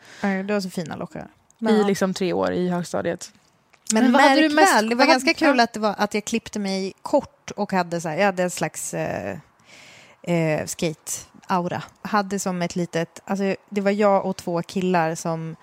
[0.46, 1.26] Du har så fina lockar.
[1.70, 3.32] I liksom tre år i högstadiet.
[3.92, 5.80] Men, Men vad hade märk du mest- väl, det var ganska hade- kul att, det
[5.80, 9.36] var, att jag klippte mig kort och hade, så här, jag hade en slags eh,
[10.22, 11.82] eh, skate-aura.
[12.02, 15.56] Hade som ett litet, alltså, det var jag och två killar som,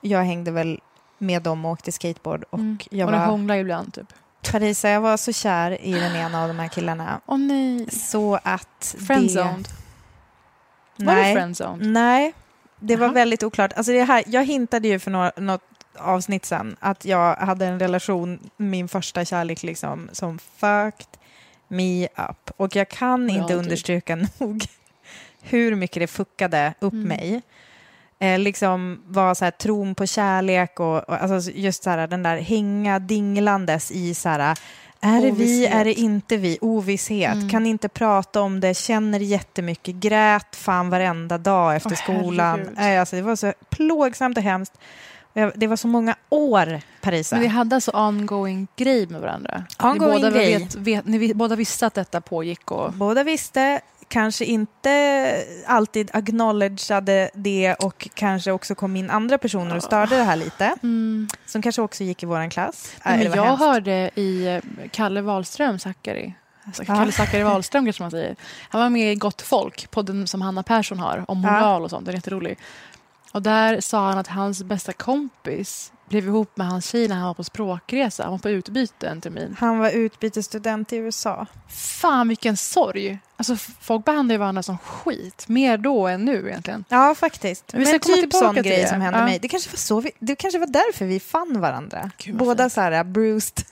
[0.00, 0.80] jag hängde väl
[1.18, 2.78] med dem och åkte skateboard och Mm.
[2.90, 4.12] jag och det var, hånglar ibland typ.
[4.52, 7.20] Parisa, jag var så kär i den ena av de här killarna.
[7.26, 7.90] Åh nej.
[7.90, 9.68] Så att Friendzoned.
[10.96, 11.04] det...
[11.04, 11.34] Var Nej.
[11.34, 11.86] friendzoned?
[11.86, 12.32] Nej,
[12.80, 13.14] det var Jaha.
[13.14, 13.72] väldigt oklart.
[13.76, 15.62] Alltså det här, jag hintade ju för några, något
[15.98, 21.06] avsnitt sen att jag hade en relation, min första kärlek liksom, som fucked
[21.68, 22.50] me up.
[22.56, 23.56] Och jag kan Ja, inte typ.
[23.56, 24.64] understryka nog
[25.42, 27.08] hur mycket det fuckade upp Mm.
[27.08, 27.42] mig.
[28.18, 32.22] Eh, liksom var så här, tron på kärlek och, och alltså just så här, den
[32.22, 34.56] där hänga dinglandes i så här,
[35.00, 36.58] är det vi, är det inte vi?
[36.60, 37.34] Ovisshet.
[37.34, 37.48] Mm.
[37.48, 42.68] Kan inte prata om det, känner jättemycket, grät fan varenda dag efter Åh, skolan.
[42.76, 43.00] herregud.
[43.00, 44.72] Alltså, det var så plågsamt och hemskt.
[45.54, 47.36] Det var så många år, Parisa.
[47.36, 49.64] Men vi hade alltså ongoing grej med varandra.
[49.82, 50.58] Ongoing ni båda grej.
[50.58, 52.70] Vet, vet, ni båda visste att detta pågick.
[52.70, 59.76] Och, Båda visste, kanske inte alltid acknowledgeade det och kanske också kom in andra personer
[59.76, 60.64] och störde det här lite.
[60.82, 61.28] mm.
[61.46, 62.96] Som kanske också gick i våran klass.
[63.04, 63.60] Nej, men jag hemskt.
[63.60, 66.84] hörde i eh, Kalle Wahlström, Zackari, alltså.
[66.84, 68.36] Kalle Zackari Wahlström kanske man säger.
[68.68, 72.04] Han var med i Gott folk, podden som Hanna Persson har om moral och sånt.
[72.06, 72.58] Den är jätterolig.
[73.32, 77.26] Och där sa han att hans bästa kompis blev ihop med hans tjej när han
[77.26, 78.22] var på språkresa.
[78.22, 79.56] Han var på utbyte en termin.
[79.58, 81.46] Han var utbytesstudent i USA.
[81.68, 83.18] Fan vilken sorg!
[83.36, 85.44] Alltså, folk behandlar ju varandra som skit.
[85.48, 86.84] Mer då än nu egentligen.
[86.88, 87.72] Ja, faktiskt.
[87.72, 88.88] Men vi Men typ sån grej det.
[88.88, 89.24] som hände Ja.
[89.24, 89.38] mig.
[89.38, 92.10] Det kanske, var så vi, det kanske var därför vi fann varandra.
[92.18, 92.72] Gud, vad Båda fint.
[92.72, 93.64] så här bruised,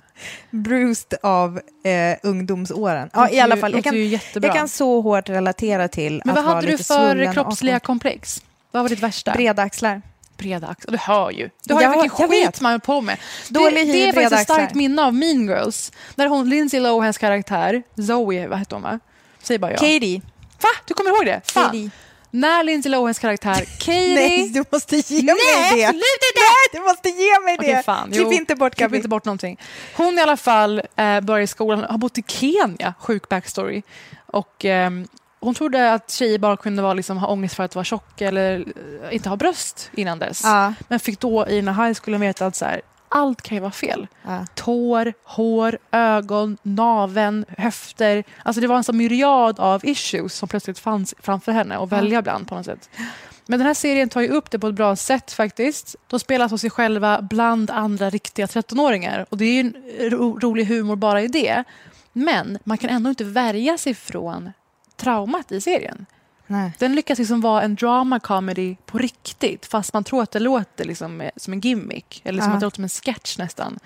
[0.50, 3.10] bruised av eh, ungdomsåren.
[3.12, 3.72] Ja, i alla fall.
[3.72, 4.10] Jag kan,
[4.42, 7.28] jag kan så hårt relatera till Men att vad vara hade du lite för svullen
[7.28, 8.42] och kroppsliga komplex?
[8.70, 9.32] Vad var ditt värsta?
[9.32, 10.02] Breda axlar.
[10.42, 10.92] Breda axlar.
[10.92, 11.50] Du hör ju.
[11.64, 12.60] Du har Ja, ju vilken skit vet.
[12.60, 13.16] man är på med.
[13.48, 15.92] Dålig det, det är faktiskt ett starkt minne av Mean Girls.
[16.14, 18.98] Där hon, Lindsay Lohans karaktär, Zoe, vad hette hon va?
[19.42, 19.76] Säg bara ja.
[19.78, 20.20] Katie.
[20.62, 20.68] Va?
[20.86, 21.40] Du kommer ihåg det?
[21.44, 21.64] Fan.
[21.64, 21.90] Katie.
[22.34, 24.14] När Lindsay Lohans karaktär Katie...
[24.14, 25.84] Nej, du måste ge mig Nej, det.
[25.84, 26.40] absolut inte!
[26.40, 27.82] Nej, du måste ge mig Okej, det.
[27.82, 28.10] fan.
[28.12, 28.96] Klipp Jo, inte bort Klipp Gabi.
[28.96, 29.60] inte bort någonting.
[29.96, 33.82] Hon i alla fall eh, börjar i skolan, har bott i Kenya, sjuk backstory.
[34.26, 35.06] Och ehm,
[35.42, 38.64] hon trodde att tjejer bara kunde vara, liksom, ha ångest för att vara tjock eller
[39.04, 40.40] eh, inte ha bröst innan dess.
[40.44, 40.74] Ja.
[40.88, 43.60] Men fick då i den här high schoolen veta att så här, allt kan ju
[43.60, 44.06] vara fel.
[44.26, 44.46] Ja.
[44.54, 48.24] Tår, hår, ögon, naven, höfter.
[48.42, 52.22] Alltså det var en sån myriad av issues som plötsligt fanns framför henne att välja
[52.22, 52.90] bland på något sätt.
[53.46, 55.96] Men den här serien tar ju upp det på ett bra sätt faktiskt.
[56.06, 59.26] De spelar på sig själva bland andra riktiga 13-åringar.
[59.28, 61.64] Och det är ju en ro rolig humor bara i det.
[62.12, 64.50] Men man kan ändå inte värja sig från
[65.04, 66.06] traumat i serien.
[66.46, 66.72] Nej.
[66.78, 70.84] Den lyckas liksom vara en drama comedy på riktigt fast man tror att det låter
[70.84, 72.54] liksom som en gimmick eller som Ja.
[72.54, 73.78] att det låter som en sketch nästan.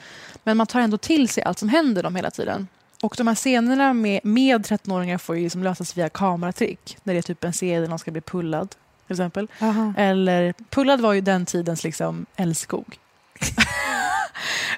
[0.44, 2.68] Men man tar ändå till sig allt som händer dem hela tiden.
[3.02, 6.96] Och de här scenerna med, med 13-åringar får ju liksom lösas via kameratrick.
[7.02, 8.68] När det är typ en scen där någon ska bli pullad
[9.07, 9.48] till exempel.
[9.61, 9.92] Aha.
[9.96, 12.98] Eller pullad var ju den tidens liksom älskog.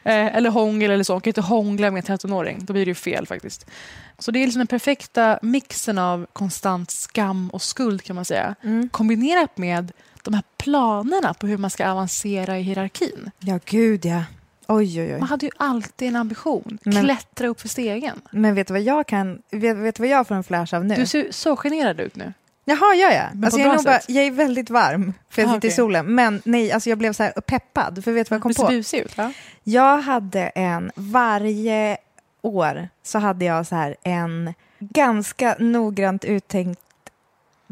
[0.04, 1.12] Eh, eller hångel eller så.
[1.12, 2.58] Man kan inte hångla med en 13-åring.
[2.64, 3.66] Då blir det ju fel faktiskt.
[4.18, 8.54] Så det är liksom den perfekta mixen av konstant skam och skuld kan man säga.
[8.62, 8.88] Mm.
[8.88, 9.92] Kombinerat med
[10.22, 13.30] de här planerna på hur man ska avancera i hierarkin.
[13.38, 14.22] Ja, gud ja.
[14.66, 15.18] Oj, oj, oj.
[15.20, 16.78] Man hade ju alltid en ambition.
[16.82, 18.20] Men- Klättra upp för stegen.
[18.30, 19.42] Men vet du vad jag kan...
[19.50, 20.94] Vet, vet vad jag får en flash av nu?
[20.94, 22.32] Du ser så generad ut nu.
[22.68, 23.26] Jaha, gör jag?
[23.34, 25.70] Men Alltså jag, är nog bara, jag är väldigt varm, för jag Ah, sitter i
[25.70, 25.76] okej.
[25.76, 26.14] solen.
[26.14, 28.54] Men nej, alltså jag blev så här peppad, för vet du vad jag kom Du
[28.54, 28.68] ser på?
[28.68, 29.16] busig ut.
[29.16, 29.32] Va?
[29.64, 31.96] Jag hade en, varje
[32.42, 36.80] år så hade jag så här en ganska noggrant uttänkt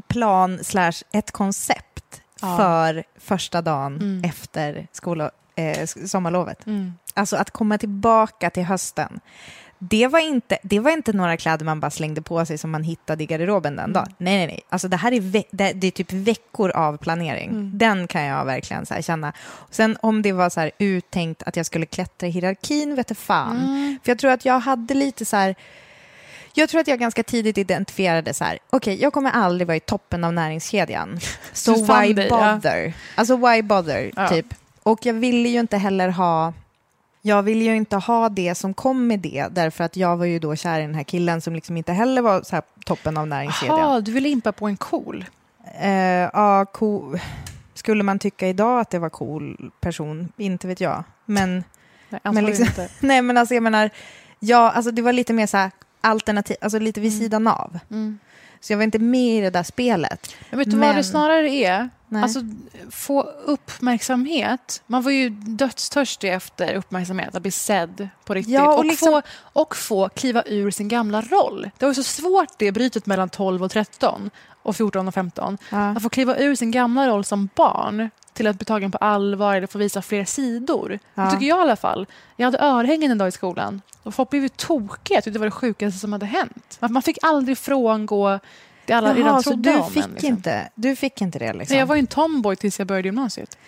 [0.09, 2.57] plan slash ett koncept Ja.
[2.57, 4.25] för första dagen Mm.
[4.25, 6.67] efter skol- eh, sommarlovet.
[6.67, 6.93] Mm.
[7.15, 9.21] Alltså att komma tillbaka till hösten.
[9.79, 12.83] Det var, inte, det var inte några kläder man bara slängde på sig som man
[12.85, 13.93] hittade i garderoben den Mm.
[13.93, 14.09] dagen.
[14.19, 14.61] Nej, nej, nej.
[14.69, 17.51] Alltså det här är, ve- det, det är typ veckor av planering.
[17.51, 17.71] Mm.
[17.75, 19.33] Den kan jag verkligen så känna.
[19.71, 23.15] Sen om det var så här uttänkt att jag skulle klättra i hierarkin, vet du
[23.15, 23.57] fan.
[23.57, 23.99] Mm.
[24.05, 25.55] För jag tror att jag hade lite så här...
[26.55, 29.81] Jag tror att jag ganska tidigt identifierade så här, okej, jag kommer aldrig vara i
[29.81, 31.21] toppen av näringskedjan.
[31.53, 32.37] Så why dig, ja.
[32.55, 32.93] bother?
[33.15, 34.29] Alltså why bother, Ja.
[34.29, 34.47] typ.
[34.83, 36.53] Och jag ville ju inte heller ha...
[37.27, 40.39] Jag ville ju inte ha det som kom med det, därför att jag var ju
[40.39, 43.79] då kär i den här killen som liksom inte heller var så toppen av näringskedjan.
[43.79, 45.25] Jaha, du ville impa på en cool.
[45.81, 45.91] Eh,
[46.33, 47.21] ja, cool.
[47.75, 50.33] Skulle man tycka idag att det var cool person?
[50.37, 51.05] Inte vet jag.
[51.25, 51.65] Men,
[52.09, 52.89] Nej, men liksom, inte.
[53.01, 53.91] nej, men alltså jag menar,
[54.41, 57.21] ja, alltså det var lite mer så här alternativ, alltså lite vid Mm.
[57.21, 57.79] sidan av.
[57.91, 58.19] Mm.
[58.61, 60.35] Så jag var inte med i det där spelet.
[60.51, 61.91] Men vet du vad det snarare är?
[62.09, 62.23] Nej.
[62.23, 62.41] Alltså,
[62.91, 64.83] få uppmärksamhet.
[64.87, 68.55] Man var ju dödstörstig efter uppmärksamhet, att bli sedd på riktigt.
[68.55, 69.23] Ja, och och, liksom- få,
[69.61, 71.71] och få kliva ur sin gamla roll.
[71.79, 74.31] Det var ju så svårt det brytet mellan 12 och 13
[74.63, 75.59] och 14 och 15.
[75.71, 75.89] Ja.
[75.91, 79.57] Att få kliva ur sin gamla roll som barn till att bli tagen på allvar
[79.57, 80.99] eller få visa fler sidor.
[81.15, 81.23] Ja.
[81.23, 82.07] Det tycker jag i alla fall.
[82.37, 85.17] Jag hade örhängen en dag i skolan och folk blev ju tokiga.
[85.17, 86.79] Jag tyckte det var det sjukaste som hade hänt.
[86.81, 88.39] Man fick aldrig frångå
[88.87, 90.11] det alla redan Jaha, så trodde du om fick, en.
[90.11, 90.29] Liksom.
[90.29, 91.75] inte, du fick inte det liksom?
[91.75, 93.59] Nej, jag var ju en tomboy tills jag började gymnasiet.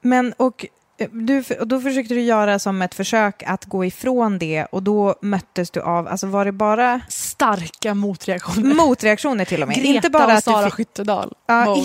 [0.00, 0.66] Men och,
[0.98, 4.82] eh, du, och då försökte du göra som ett försök att gå ifrån det och
[4.82, 7.00] då möttes du av, alltså var det bara
[7.38, 8.74] Starka motreaktioner.
[8.74, 9.76] motreaktioner till och med?
[9.76, 11.34] Greta inte bara och Sara fick, Skyttedal.
[11.46, 11.76] Ja,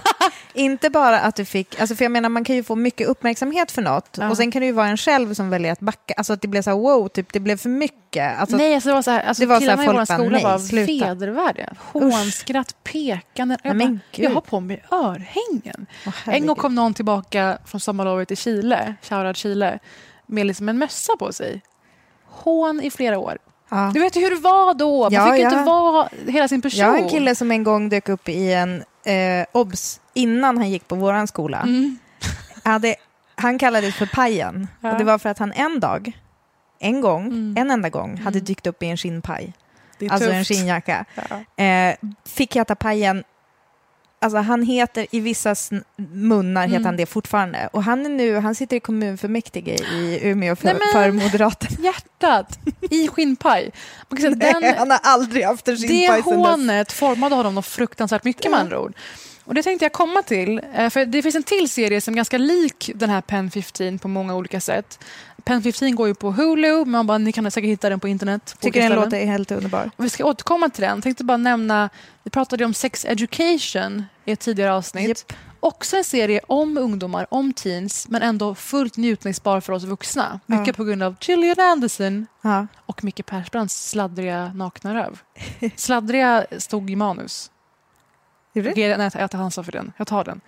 [0.54, 3.70] inte bara att du fick, alltså för jag menar man kan ju få mycket uppmärksamhet
[3.70, 4.30] för något Ja.
[4.30, 6.48] och sen kan det ju vara en själv som väljer att backa, alltså att det
[6.48, 8.38] blev så här wow, typ det blev för mycket.
[8.40, 10.06] Alltså, nej, alltså det var så här, alltså det var så här, killarna i vår
[10.06, 11.06] folk skola nej, var sluta.
[11.06, 11.74] vedervärdiga.
[11.78, 13.58] Hånskratt, pekanden.
[13.64, 15.86] Jag, bara, jag har på mig örhängen.
[16.06, 19.78] Åh, en gång kom någon tillbaka från sommarlovet i Chile, shoutout Chile,
[20.26, 21.62] med liksom en mössa på sig.
[22.26, 23.38] Hån i flera år.
[23.74, 23.90] Ja.
[23.94, 25.02] Du vet ju hur det var då.
[25.02, 25.50] Man Ja, fick ja.
[25.50, 26.80] inte vara hela sin person.
[26.80, 30.70] Jag har en kille som en gång dök upp i en eh, OBS innan han
[30.70, 31.60] gick på våran skola.
[31.60, 31.98] Mm.
[32.64, 32.94] Hade,
[33.34, 34.68] han kallades för Pajen.
[34.80, 34.92] Ja.
[34.92, 36.12] Och det var för att han en dag,
[36.80, 37.54] en gång, Mm.
[37.58, 39.52] en enda gång, hade dykt upp i en skinnpaj.
[40.10, 40.48] Alltså en tufft.
[40.48, 41.04] skinnjacka.
[41.56, 41.64] Ja.
[41.64, 41.94] Eh,
[42.28, 43.24] fick heta Pajen.
[44.22, 45.54] Alltså han heter, i vissa
[46.12, 46.84] munnar heter Mm.
[46.86, 47.68] han det fortfarande.
[47.72, 51.76] Och han är nu, han sitter i kommunfullmäktige i Umeå för, Nej, men- för Moderaterna.
[51.84, 52.58] Hjärtat
[52.90, 53.70] i skinnpaj.
[54.36, 56.24] Den, han har aldrig haft en det skinnpaj dess.
[56.24, 58.94] hånet formade honom något fruktansvärt mycket med andra ord.
[59.44, 62.16] Och det tänkte jag komma till, eh, för det finns en till serie som är
[62.16, 65.04] ganska lik den här Pen 15 på många olika sätt.
[65.44, 68.08] Pen 15 går ju på Hulu, men man bara, ni kan säkert hitta den på
[68.08, 68.54] internet.
[68.60, 69.90] på Tycker den låter helt underbar.
[69.96, 71.02] Och vi ska återkomma till den.
[71.02, 71.88] Tänkte bara nämna,
[72.22, 75.32] vi pratade om sex education i ett tidigare avsnitt.
[75.60, 80.40] Också en serie om ungdomar, om teens, men ändå fullt njutningsbar för oss vuxna.
[80.46, 80.72] Mycket Ja.
[80.72, 82.66] på grund av Gillian Anderson Ja.
[82.86, 85.18] och Micke Persbrandts sladdriga nakna röv.
[85.76, 87.50] Sladdriga stod i manus.
[88.52, 89.92] Gjorde nej, jag tar ansvar för den.
[89.96, 90.40] Jag tar den.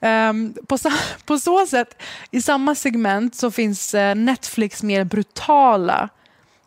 [0.00, 0.92] Ehm, på, sa-
[1.24, 6.08] på så sätt, i samma segment så finns eh, Netflix mer brutala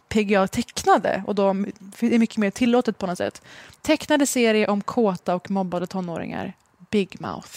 [0.09, 3.41] PGA-tecknade och då är det mycket mer tillåtet på något sätt.
[3.81, 6.53] Tecknade serie om kåta och mobbade tonåringar.
[6.91, 7.49] Big Mouth.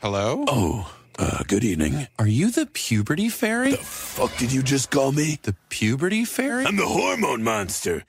[0.00, 0.44] Hello?
[0.48, 0.86] Oh,
[1.20, 2.06] uh, good evening.
[2.16, 3.72] Are you the puberty fairy?
[3.72, 5.36] The fuck did you just call me?
[5.42, 6.64] The puberty fairy?
[6.64, 8.04] I'm the hormone monster.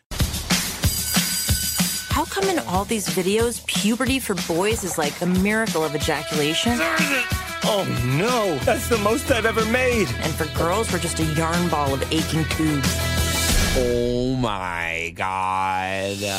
[2.12, 6.74] How come in all these videos, puberty for boys is like a miracle of ejaculation?
[7.64, 7.86] Oh
[8.20, 10.08] no, that's the most I've ever made.
[10.24, 12.98] And for girls, we're just a yarn ball of aching tubes.
[13.78, 16.32] Oh my god.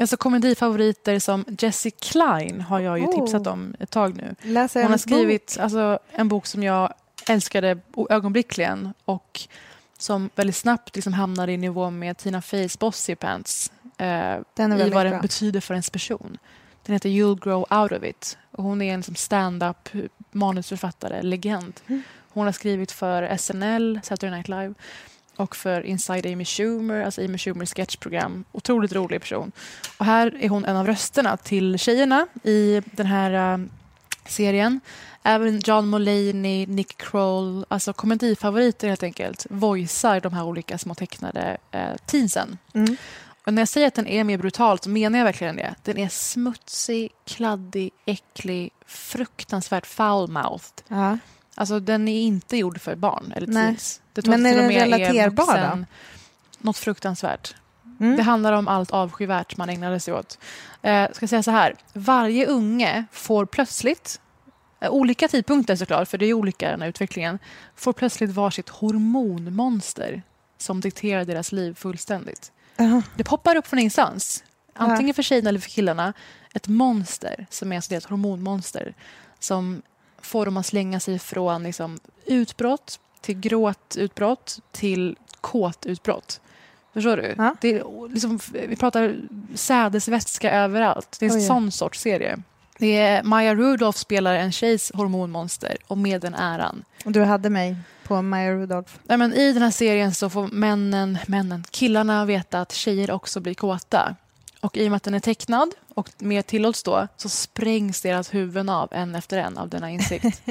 [0.00, 3.14] Alltså komedifavoriter som Jessie Klein har jag ju Oh.
[3.14, 4.34] tipsat om ett tag nu.
[4.42, 6.92] Läser Hon har skrivit alltså, en bok som jag
[7.28, 7.78] älskade
[8.10, 9.40] ögonblickligen och
[9.98, 15.06] som väldigt snabbt liksom hamnade i nivå med Tina Feys Bossy Pants eh, i vad
[15.06, 15.20] den bra.
[15.20, 16.38] betyder för ens person.
[16.86, 18.38] Den heter You'll grow out of it.
[18.50, 19.88] Och hon är en liksom stand-up
[20.30, 21.80] manusförfattare, legend.
[21.86, 22.02] Mm.
[22.32, 24.74] Hon har skrivit för SNL, Saturday Night Live
[25.36, 28.44] och för Inside Amy Schumer, alltså Amy Schumers sketchprogram.
[28.52, 29.52] Otroligt rolig person.
[29.98, 33.66] Och här är hon en av rösterna till tjejerna i den här eh,
[34.26, 34.80] serien.
[35.22, 41.56] Även John Mulaney, Nick Kroll, alltså komedifavoriter helt enkelt, voicear de här olika små tecknade
[41.70, 42.58] eh, teensen.
[42.74, 42.96] Mm.
[43.46, 45.74] Och när jag säger att den är mer brutal så menar jag verkligen det.
[45.82, 50.82] Den är smutsig, kladdig, äcklig, fruktansvärt foul-mouthed.
[50.88, 51.18] Ja.
[51.54, 53.64] Alltså den är inte gjord för barn eller Nej.
[53.66, 54.00] teens.
[54.12, 55.52] Det Men är den relaterbar då?
[55.52, 55.86] vuxen-
[56.58, 57.54] Något fruktansvärt.
[58.00, 58.16] Mm.
[58.16, 60.38] Det handlar om allt avskyvärt man ägnade sig åt.
[60.82, 61.74] Eh, ska säga så här.
[61.92, 64.20] Varje unge får plötsligt,
[64.80, 67.38] eh, olika tidpunkter såklart, för det är olika den här utvecklingen,
[67.76, 70.22] får plötsligt varsitt hormonmonster
[70.62, 72.52] som dikterar deras liv fullständigt.
[72.76, 73.02] Ja.
[73.16, 74.44] Det poppar upp från ingenstans.
[74.74, 76.12] Antingen för tjejerna eller för killarna.
[76.54, 78.94] Ett monster som är alltså deras hormonmonster
[79.38, 79.82] som
[80.22, 86.40] får dem att slänga sig från liksom, utbrott till gråtutbrott till kåtutbrott.
[86.92, 87.34] Förstår du?
[87.38, 87.56] Ja.
[87.60, 89.16] Det är, liksom, vi pratar
[89.54, 91.16] sädesvätska överallt.
[91.20, 91.46] Det är en Oj.
[91.46, 92.42] sån sorts serie.
[92.80, 96.84] Det är Maya Rudolph spelar en tjejs hormonmonster och med den äran.
[97.04, 98.92] Och du hade mig på Maya Rudolph.
[99.04, 103.40] Nej, men I den här serien så får männen, männen, killarna veta att tjejer också
[103.40, 104.16] blir kåta.
[104.60, 108.34] Och i och med att den är tecknad och mer tillåts då så sprängs deras
[108.34, 110.42] huvuden av en efter en av denna insikt.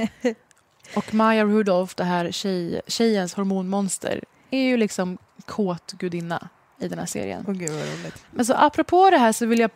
[0.96, 6.50] och Maya Rudolph, det här tjej, tjejens hormonmonster, är ju liksom kåt gudinna
[6.80, 7.46] i den här serien.
[7.48, 8.24] Åh gud vad roligt.
[8.32, 9.72] Men så apropå det här så vill jag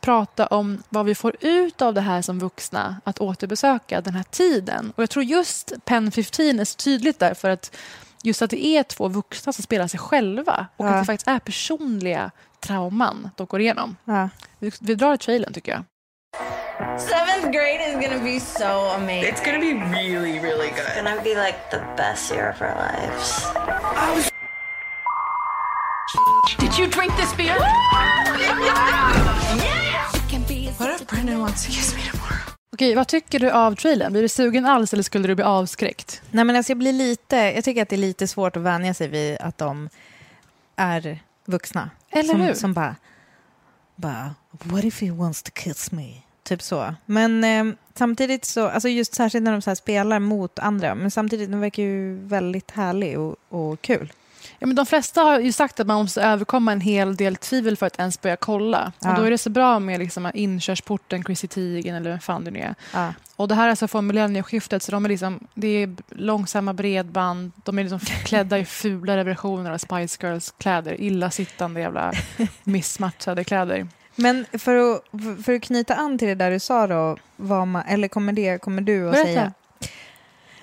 [0.00, 4.22] prata om vad vi får ut av det här som vuxna att återbesöka den här
[4.30, 4.92] tiden.
[4.96, 7.76] Och jag tror just Pen 15 är så tydligt där för att
[8.22, 10.90] just att det är två vuxna som spelar sig själva och Ja.
[10.90, 12.30] att det faktiskt är personliga
[12.60, 13.96] trauman de går igenom.
[14.04, 14.28] Ja.
[14.58, 15.84] Vi, vi drar i trailern tycker jag.
[17.00, 19.32] Seventh grade is gonna be so amazing.
[19.32, 20.78] It's gonna be really, really good.
[20.78, 24.27] It's gonna be like the best year of our lives.
[26.58, 27.58] Did you drink this beer?
[30.78, 32.38] What if Brendan wants to kiss me tomorrow?
[32.72, 34.12] Okej, vad tycker du av trailern?
[34.12, 36.22] Blir du sugen alls eller skulle du bli avskräckt?
[36.30, 37.36] Nej, men alltså jag blir lite...
[37.36, 39.88] Jag tycker att det är lite svårt att vänja sig vid att de
[40.76, 41.90] är vuxna.
[42.10, 42.54] Eller som, hur?
[42.54, 42.96] Som bara,
[43.96, 44.34] bara...
[44.50, 46.14] What if he wants to kiss me?
[46.42, 46.94] Typ så.
[47.06, 48.68] Men eh, samtidigt så...
[48.68, 50.94] Alltså just särskilt när de så här spelar mot andra.
[50.94, 54.12] Men samtidigt, de verkar ju väldigt härlig och, och kul.
[54.58, 57.76] Ja, men de flesta har ju sagt att man måste överkomma en hel del tvivel
[57.76, 58.92] för att ens börja kolla.
[59.00, 59.10] Ja.
[59.10, 62.50] Och då är det så bra med liksom inkörsporten Chrissy Teigen eller vem fan det
[62.50, 62.74] nu är.
[62.94, 63.14] Ja.
[63.36, 67.52] Och det här är alltså från millennieskiftet så de är liksom, det är långsamma bredband,
[67.64, 72.12] de är liksom klädda i fulare versioner av Spice Girls kläder, illasittande jävla
[72.64, 73.86] missmatchade kläder.
[74.14, 75.02] Men för att,
[75.44, 78.58] för att knyta an till det där du sa då, vad man, eller kommer, det,
[78.58, 79.26] kommer du att Berätta.
[79.26, 79.52] säga?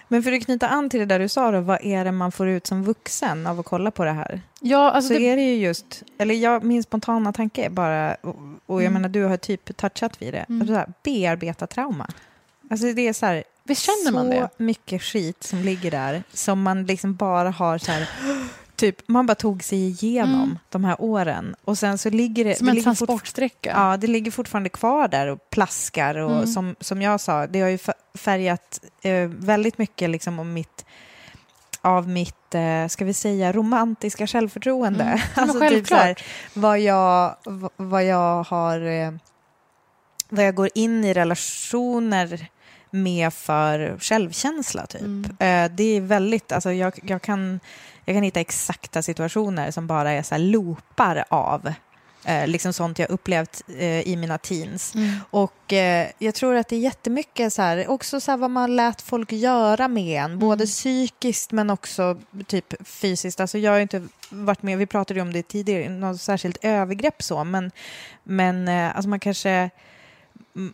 [0.07, 2.31] Men för att knyta an till det där du sa då, vad är det man
[2.31, 4.41] får ut som vuxen av att kolla på det här?
[4.61, 8.15] Ja, alltså så det- är det ju just, eller jag, min spontana tanke är bara,
[8.15, 8.35] och,
[8.65, 8.93] och jag Mm.
[8.93, 10.67] menar du har typ touchat vid det, Mm.
[10.67, 12.07] så här, bearbeta trauma.
[12.69, 14.49] Alltså det är så här, Visst känner så man det?
[14.57, 18.09] mycket skit som ligger där som man liksom bara har så här,
[18.75, 20.59] typ, man bara tog sig igenom Mm.
[20.69, 22.55] de här åren och sen så ligger det...
[22.55, 23.71] Som det en transportsträcka.
[23.75, 26.47] Ja, det ligger fortfarande kvar där och plaskar och Mm.
[26.47, 27.79] som, som jag sa, det har ju
[28.17, 30.85] färgat eh, väldigt mycket liksom om mitt
[31.81, 35.03] av mitt, eh, ska vi säga, romantiska självförtroende.
[35.03, 35.19] Mm.
[35.35, 36.15] Alltså typ så här,
[36.53, 37.35] vad jag,
[37.75, 39.11] vad jag har, eh,
[40.29, 42.47] vad jag går in i relationer
[42.89, 45.01] med för självkänsla typ.
[45.01, 45.23] Mm.
[45.39, 47.59] Eh, det är väldigt, alltså jag, jag, kan,
[48.05, 51.73] jag kan hitta exakta situationer som bara är så här loopar av
[52.25, 54.95] eh, liksom sånt jag upplevt eh, i mina teens.
[54.95, 55.15] Mm.
[55.29, 58.75] Och eh, jag tror att det är jättemycket så här, också så här vad man
[58.75, 60.67] lät folk göra med en, både Mm.
[60.67, 63.39] psykiskt men också typ fysiskt.
[63.39, 67.23] Alltså jag har inte varit med, vi pratade ju om det tidigare, något särskilt övergrepp
[67.23, 67.71] så, men,
[68.23, 69.69] men eh, alltså man kanske,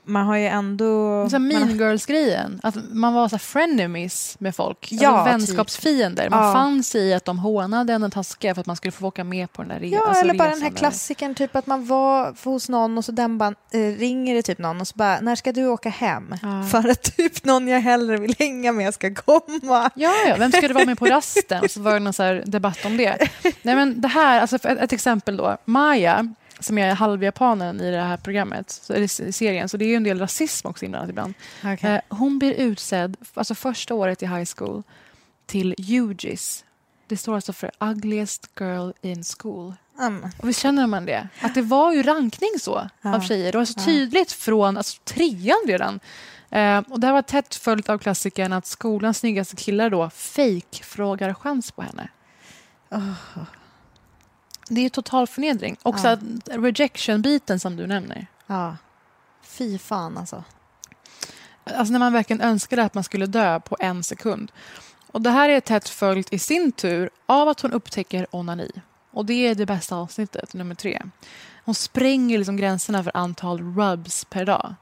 [0.03, 1.27] man har ju ändå...
[1.29, 4.87] Så man mean Girls-grejen, att man var så frenemies med folk.
[4.91, 6.29] Ja, alltså vänskapsfiender.
[6.29, 6.53] Man Ja.
[6.53, 9.23] fann sig i att de hånade en och taskiga för att man skulle få åka
[9.23, 11.67] med på den där re- Ja, alltså eller bara den resan här klassikern, typ att
[11.67, 14.93] man var hos någon och så den bara, eh, ringer det typ någon och så
[14.97, 16.35] bara, när ska du åka hem?
[16.41, 16.63] Ja.
[16.71, 19.89] För att typ någon jag hellre vill hänga med ska komma.
[19.95, 21.69] Ja, ja, vem ska du vara med på rasten?
[21.69, 23.17] Så var det någon så här debatt om det.
[23.61, 25.57] Nej, men det här, alltså ett, ett exempel då.
[25.65, 30.03] Maja, som är halvjapanen i det här programmet, eller serien, så det är ju en
[30.03, 31.33] del rasism också inblandat ibland.
[31.63, 31.91] Okej.
[31.91, 34.83] Eh, hon blir utsedd, alltså första året i high school,
[35.45, 36.65] till UGIS.
[37.07, 39.73] Det står alltså för Ugliest Girl in School.
[39.99, 40.23] Mm.
[40.37, 41.27] Och visst känner man det?
[41.41, 43.15] Att det var ju rankning så Ja.
[43.15, 43.51] av tjejer.
[43.51, 45.99] Det var så tydligt från alltså, trean redan.
[46.49, 50.83] Eh, och det här var tätt följt av klassikern att skolans snyggaste killar då fake
[50.83, 52.07] frågar chans på henne.
[54.75, 55.77] Det är total förnedring.
[55.83, 56.17] Också Ja.
[56.45, 58.27] rejection-biten som du nämner.
[58.47, 58.77] Ja.
[59.43, 60.43] Fy fan alltså.
[61.63, 64.51] Alltså när man verkligen önskade att man skulle dö på en sekund.
[65.07, 68.71] Och Det här är tätt följt i sin tur av att hon upptäcker onani.
[69.11, 71.01] Och Det är det bästa avsnittet, nummer tre.
[71.65, 74.75] Hon spränger liksom gränserna för antal rubs per dag.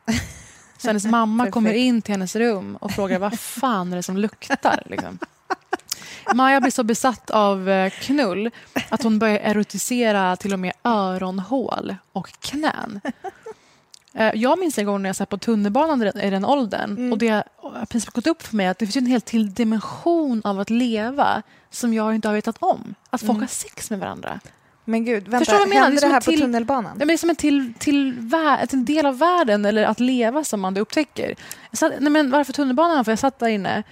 [0.78, 4.18] Så hennes mamma kommer in till hennes rum och frågar vad fan är det som
[4.18, 4.84] luktar.
[4.86, 5.20] Liksom.
[6.36, 8.52] Maja blir så besatt av eh, knull
[8.90, 13.02] att hon börjar erotisera till och med öronhål och knän.
[14.14, 17.30] Eh, Jag minns en gång när jag satt på tunnelbanan i den- åldern och det
[17.30, 20.70] har precis gått upp för mig att det finns en helt till dimension av att
[20.70, 22.96] leva som jag inte har vetat om.
[23.10, 23.42] Att folk Mm.
[23.42, 24.40] har sex med varandra.
[24.86, 26.02] Men gud, vänta, Förstår du vad jag menar?
[26.02, 26.92] Det här en på till- tunnelbanan?
[26.94, 30.00] Ja, men det är som en, till, till vä- en del av världen, eller att
[30.00, 31.36] leva som man upptäcker.
[31.74, 33.06] Satt, nej, men varför tunnelbanan?
[33.06, 33.84] För jag satt där inne,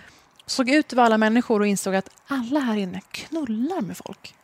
[0.48, 4.36] såg ut över alla människor och insåg att alla här inne knullar med folk.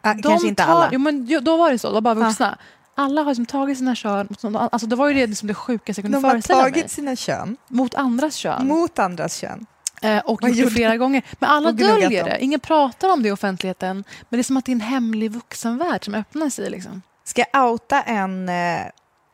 [0.00, 0.88] Ah, De kanske inte tar- alla.
[0.92, 2.58] Jo, men, jo, då var det så, det var bara vuxna.
[2.94, 6.04] Alla har liksom tagit sina kön, alltså det var ju det, liksom det sjukaste jag
[6.04, 6.72] kunde De har föreställa mig.
[6.72, 8.66] tagit sina kön Mot andras kön.
[8.66, 9.66] mot andras kön.
[10.02, 11.22] Eh, och Vad gjort det flera gånger.
[11.38, 12.38] Men alla döljer det.
[12.40, 13.96] Ingen pratar om det i offentligheten.
[14.28, 16.70] Men det är som att det är en hemlig vuxenvärld som öppnar sig.
[16.70, 17.02] Liksom.
[17.24, 18.80] Ska jag outa en, eh,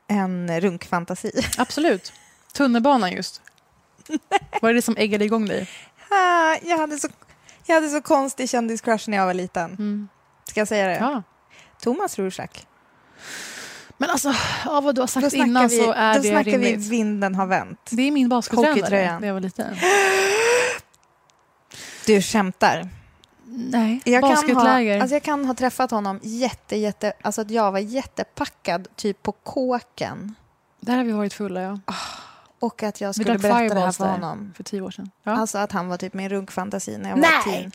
[0.09, 1.33] en runkfantasi?
[1.59, 2.13] Absolut.
[2.53, 3.41] Tunnelbanan just.
[4.63, 5.69] Var det det som eggade igång dig?
[6.13, 7.09] Ah, jag, hade så,
[7.67, 10.09] jag hade så konstig kändiscrush när jag var liten.
[10.49, 10.97] Ska jag säga det?
[10.97, 11.11] Mm.
[11.13, 11.23] Ja.
[11.81, 12.65] Thomas Rorschach.
[13.99, 14.35] Men alltså,
[14.67, 16.89] av vad du har Då sagt innan vi, så är då det snackar vi rimligt.
[16.89, 17.89] vinden har vänt.
[17.91, 19.77] Det är min baskettränare när jag var liten.
[22.07, 22.89] Du skämtar.
[23.45, 27.13] Nej, Jag kan, ha, alltså jag kan ha träffat honom jätte, jätte...
[27.23, 30.35] Alltså att jag var jättepackad, typ på kåken.
[30.81, 31.79] Där har vi varit fulla, ja.
[32.63, 34.53] Och att jag skulle berätta det här för honom.
[34.57, 35.11] för tio år sedan.
[35.23, 35.33] Ja.
[35.33, 37.31] Alltså att han var typ min runkfantasi när jag Nej!
[37.47, 37.73] var teen.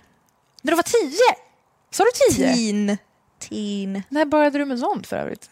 [0.62, 1.36] När du var tio?
[1.92, 2.54] Sa du tio?
[2.54, 2.98] Teen.
[3.40, 4.04] Teen.
[4.10, 5.50] När började du med sånt för övrigt?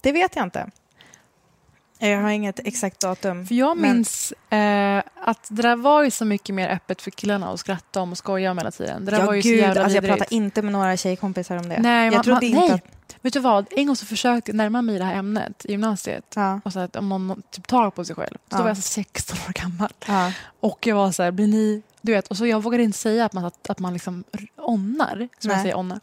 [0.00, 0.70] Det vet jag inte.
[1.98, 3.46] Jag har inget exakt datum.
[3.46, 7.10] För jag men- minns eh, att det där var ju så mycket mer öppet för
[7.10, 9.04] killarna att skratta om och skoja om hela tiden.
[9.04, 11.56] Det där ja, var ju gud, så jävla alltså jag pratar inte med några tjejkompisar
[11.56, 11.78] om det.
[11.80, 12.70] Nej, jag man, trodde man, inte nej.
[12.70, 13.01] att...
[13.20, 13.66] Vet du vad?
[13.70, 16.36] En gång så försökte jag närma mig det här ämnet i gymnasiet.
[16.64, 18.34] Och så att om någon typ tar på sig själv.
[18.34, 18.56] Så Ja.
[18.56, 19.92] då var jag så 16 år gammal.
[20.06, 20.32] Ja.
[20.60, 21.82] Och jag var så här, blir ni...
[22.00, 24.24] Du vet, och så jag vågade inte säga att man, att, att man liksom
[24.56, 25.62] onnar, som jag Nej.
[25.62, 26.00] säger onna.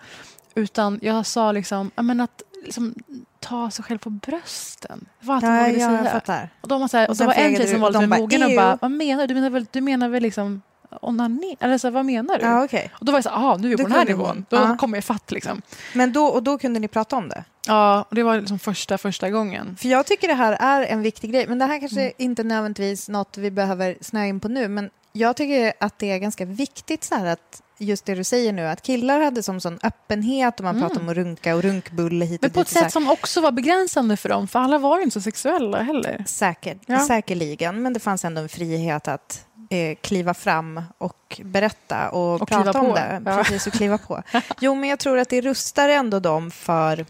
[0.56, 2.96] Utan jag sa liksom, ja, men att liksom,
[3.40, 5.06] ta sig själv på brösten.
[5.20, 6.12] Vad att Ja, jag vågade ja, jag säga.
[6.12, 6.50] fattar.
[6.62, 8.44] Och, de var så här, Och och så var en tjej som var lite mogen
[8.44, 9.28] och bara, vad menar du?
[9.28, 10.62] Du menar väl, du menar väl liksom
[11.02, 11.58] onani?
[11.60, 12.46] Eller så här, vad menar du?
[12.46, 12.92] Ja, okej.
[13.00, 14.28] Och då var jag så här, aha, nu är vi på den här nivån.
[14.28, 14.46] hon.
[14.50, 14.78] Då Ja.
[14.80, 15.62] kommer jag fatt liksom.
[15.96, 17.44] Men då, och då kunde ni prata om det?
[17.68, 19.76] Ja, och det var liksom första, första gången.
[19.80, 22.14] För jag tycker det här är en viktig grej, men det här kanske Mm.
[22.18, 26.18] inte nödvändigtvis något vi behöver snöa in på nu, men jag tycker att det är
[26.18, 29.80] ganska viktigt så här att just det du säger nu, att killar hade som sån
[29.84, 30.82] öppenhet och man Mm.
[30.90, 32.68] pratade om att runka och runkbulle hit och Men på dit.
[32.68, 35.82] ett sätt som också var begränsande för dem, för alla var ju inte så sexuella
[35.82, 36.24] heller.
[36.28, 37.00] Säkert, Ja.
[37.00, 42.48] Säkerligen, men det fanns ändå en frihet att eh, kliva fram och berätta och, Och
[42.50, 42.96] prata om på.
[42.96, 43.22] det.
[43.26, 43.38] Ja.
[43.38, 44.24] Precis, och kliva på.
[44.62, 47.06] Jo, men jag tror att det rustar ändå dem för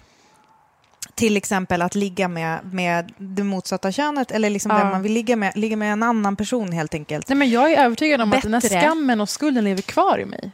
[1.15, 4.77] till exempel att ligga med, med det motsatta könet eller liksom Ja.
[4.77, 7.29] vem man vill ligga med, ligga med en annan person helt enkelt.
[7.29, 8.81] Nej, men jag är övertygad om att den här Bättre.
[8.81, 10.51] skammen och skulden lever kvar i mig.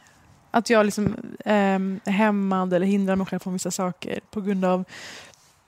[0.50, 4.84] Att jag liksom, är hämmad eller hindrar mig själv från vissa saker på grund av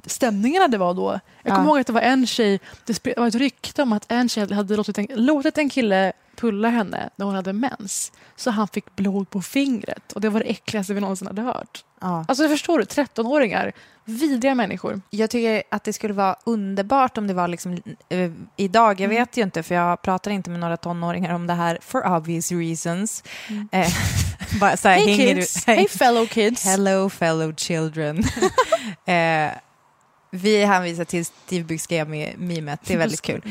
[0.07, 1.11] stämningarna det var då.
[1.43, 1.55] Jag Ja.
[1.57, 4.53] kommer ihåg att det var en tjej, det var ett rykte om att en tjej
[4.55, 8.13] hade låtit en, låtit en kille pulla henne när hon hade mens.
[8.37, 11.85] Så han fick blod på fingret och det var det äckligaste vi någonsin hade hört.
[12.01, 12.25] Ja.
[12.29, 13.73] Alltså förstår du, 13-åringar,
[14.05, 15.01] vidriga människor.
[15.11, 17.79] Jag tycker att det skulle vara underbart om det var liksom,
[18.09, 19.01] eh, idag.
[19.01, 19.17] Jag Mm.
[19.17, 22.53] vet ju inte, för jag pratar inte med några tonåringar om det här for obvious
[22.53, 23.25] reasons.
[23.73, 23.89] Eh,
[24.61, 26.65] bara så Hey kids, hey fellow kids.
[26.65, 28.19] Hello fellow children.
[29.07, 29.51] eh,
[30.31, 33.43] vi hänvisar till Steve Buscemi-mimet, det är väldigt kul.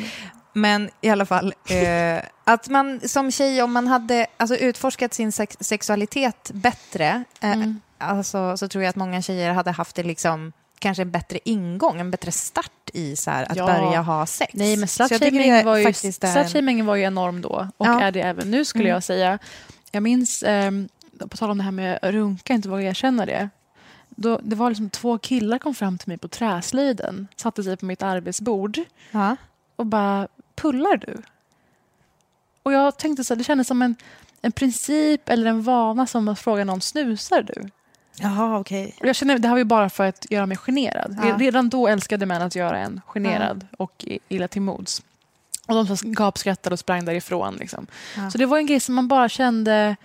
[0.58, 5.32] Men i alla fall, eh, att man som tjej, om man hade alltså, utforskat sin
[5.32, 7.82] sex sexualitet bättre, eh, Mm.
[7.98, 12.00] alltså, så tror jag att många tjejer hade haft det liksom kanske en bättre ingång,
[12.00, 13.66] en bättre start i så här, att Ja.
[13.66, 14.54] börja ha sex.
[14.54, 15.84] Nej, men slutshaming var, ju,
[16.80, 18.02] en- var ju enorm då och Ja.
[18.02, 18.94] är det även nu skulle Mm.
[18.94, 19.40] jag säga.
[19.92, 20.90] Jag minns, ehm,
[21.30, 23.50] på tal om det här med runka, inte våga erkänna det.
[24.10, 27.86] Då, det var liksom två killar kom fram till mig på träslöjden, satte sig på
[27.86, 28.80] mitt arbetsbord
[29.12, 29.36] Ja.
[29.76, 30.28] och bara
[30.58, 31.22] “pullar du?”
[32.64, 33.96] Och jag tänkte så här, det kändes som en,
[34.42, 37.70] en princip eller en vana som att fråga någon “snusar du?”
[38.20, 38.96] Jaha, okej.
[39.02, 41.18] Och jag känner, det här var ju bara för att göra mig generad.
[41.24, 41.36] Ja.
[41.40, 45.02] Redan då älskade män att göra en generad och i- illa till mods.
[45.68, 47.56] Och de så gapskrattade och sprang därifrån.
[47.56, 47.88] Liksom.
[48.18, 48.32] Ja.
[48.32, 49.96] Så det var en grej som man bara kände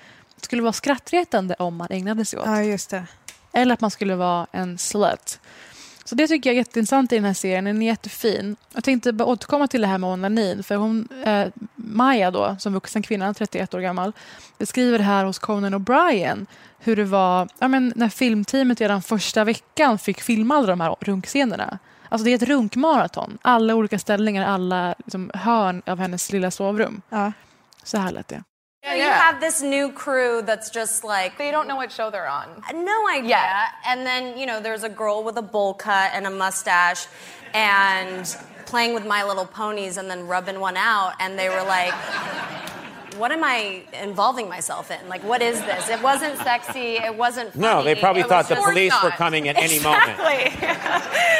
[0.40, 2.46] skulle vara skrattretande om man ägnade sig åt.
[2.46, 3.04] Ja, just det.
[3.52, 5.40] Eller att man skulle vara en slut.
[6.04, 7.64] Så det tycker jag är jätteintressant i den här serien.
[7.64, 8.56] Den är jättefin.
[8.74, 10.62] Jag tänkte bara återkomma till det här med onanin.
[10.62, 14.12] För hon, eh, Maja då, som vuxen kvinna, 31 år gammal,
[14.58, 16.46] beskriver det här hos Conan O'Brien.
[16.78, 20.96] Hur det var ja, men när filmteamet redan första veckan fick filma alla de här
[21.00, 21.78] runkscenerna.
[22.08, 23.38] Alltså det är ett runkmaraton.
[23.42, 27.02] Alla olika ställningar, alla liksom, hörn av hennes lilla sovrum.
[27.08, 27.32] Ja.
[27.82, 28.42] Så här lät det.
[28.84, 32.48] You have this new crew that's just like They don't know what show they're on.
[32.74, 33.38] no idea.
[33.86, 37.06] And then, you know, there's a girl with a bowl cut and a mustache
[37.54, 38.26] and
[38.66, 41.12] playing with My Little Ponies and then rubbing one out.
[41.20, 41.94] And they were like,
[43.18, 45.08] what am I involving myself in?
[45.08, 45.88] Like, what is this?
[45.88, 46.96] It wasn't sexy.
[46.96, 47.62] It wasn't funny.
[47.66, 50.18] No, they probably It thought the just- police were coming at any moment.
[50.18, 50.68] Exactly.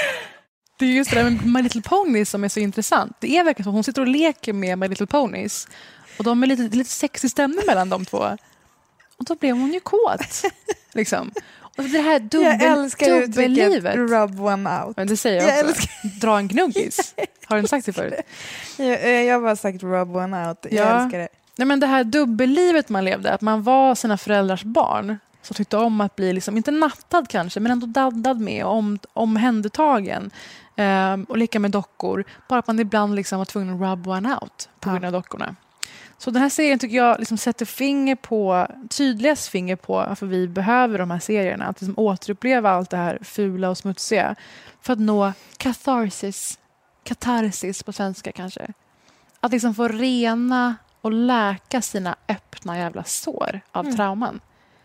[0.78, 3.16] Det är just det där med My Little Ponies som är så intressant.
[3.20, 3.70] Det är verkligen så.
[3.70, 5.68] Hon sitter och leker med My Little Ponies.
[6.18, 8.18] Och de är lite, lite sexig stämning mellan de två.
[9.18, 10.42] Och då blev hon ju kåt.
[10.92, 11.32] liksom.
[11.76, 13.94] Och det här dubbel, jag älskar dubbellivet.
[13.96, 14.96] rub one out.
[14.96, 15.88] Men det säger jag, Jag också.
[16.20, 17.14] Dra en gnuggis.
[17.46, 18.14] Har du inte sagt det förut?
[18.78, 20.58] Jag, eh, jag har bara sagt rub one out.
[20.70, 21.02] Jag Ja.
[21.02, 21.28] älskar det.
[21.56, 25.76] Nej, men det här dubbellivet man levde, att man var sina föräldrars barn som tyckte
[25.76, 30.30] om att bli, liksom, inte nattad kanske, men ändå daddad med och om, omhändertagen.
[30.76, 34.34] Ehm, och lika med dockor, bara att man ibland liksom var tvungen att rub one
[34.40, 35.56] out på grund av dockorna.
[36.22, 40.48] Så den här serien tycker jag liksom sätter finger på, tydligast finger på varför vi
[40.48, 41.64] behöver de här serierna.
[41.64, 44.34] Att liksom återuppleva allt det här fula och smutsiga
[44.80, 46.58] för att nå catharsis,
[47.04, 48.72] katarsis på svenska kanske.
[49.40, 53.96] Att liksom få rena och läka sina öppna jävla sår av Mm.
[53.96, 54.40] trauman.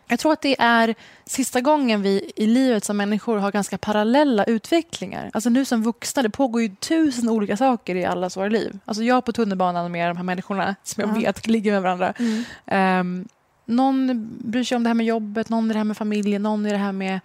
[0.08, 0.95] Jag tror att det är
[1.26, 5.30] sista gången vi i livet som människor har ganska parallella utvecklingar.
[5.34, 8.80] Alltså nu som vuxna, det pågår ju tusen olika saker i allas våra liv.
[8.86, 11.14] Alltså jag på tunnelbanan med de här människorna som jag Ja.
[11.20, 12.14] vet ligger med varandra.
[12.20, 12.43] Mm.
[12.66, 13.28] Ehm,
[13.66, 16.66] någon bryr sig om det här med jobbet, någon i det här med familjen, någon
[16.66, 17.20] i det här med...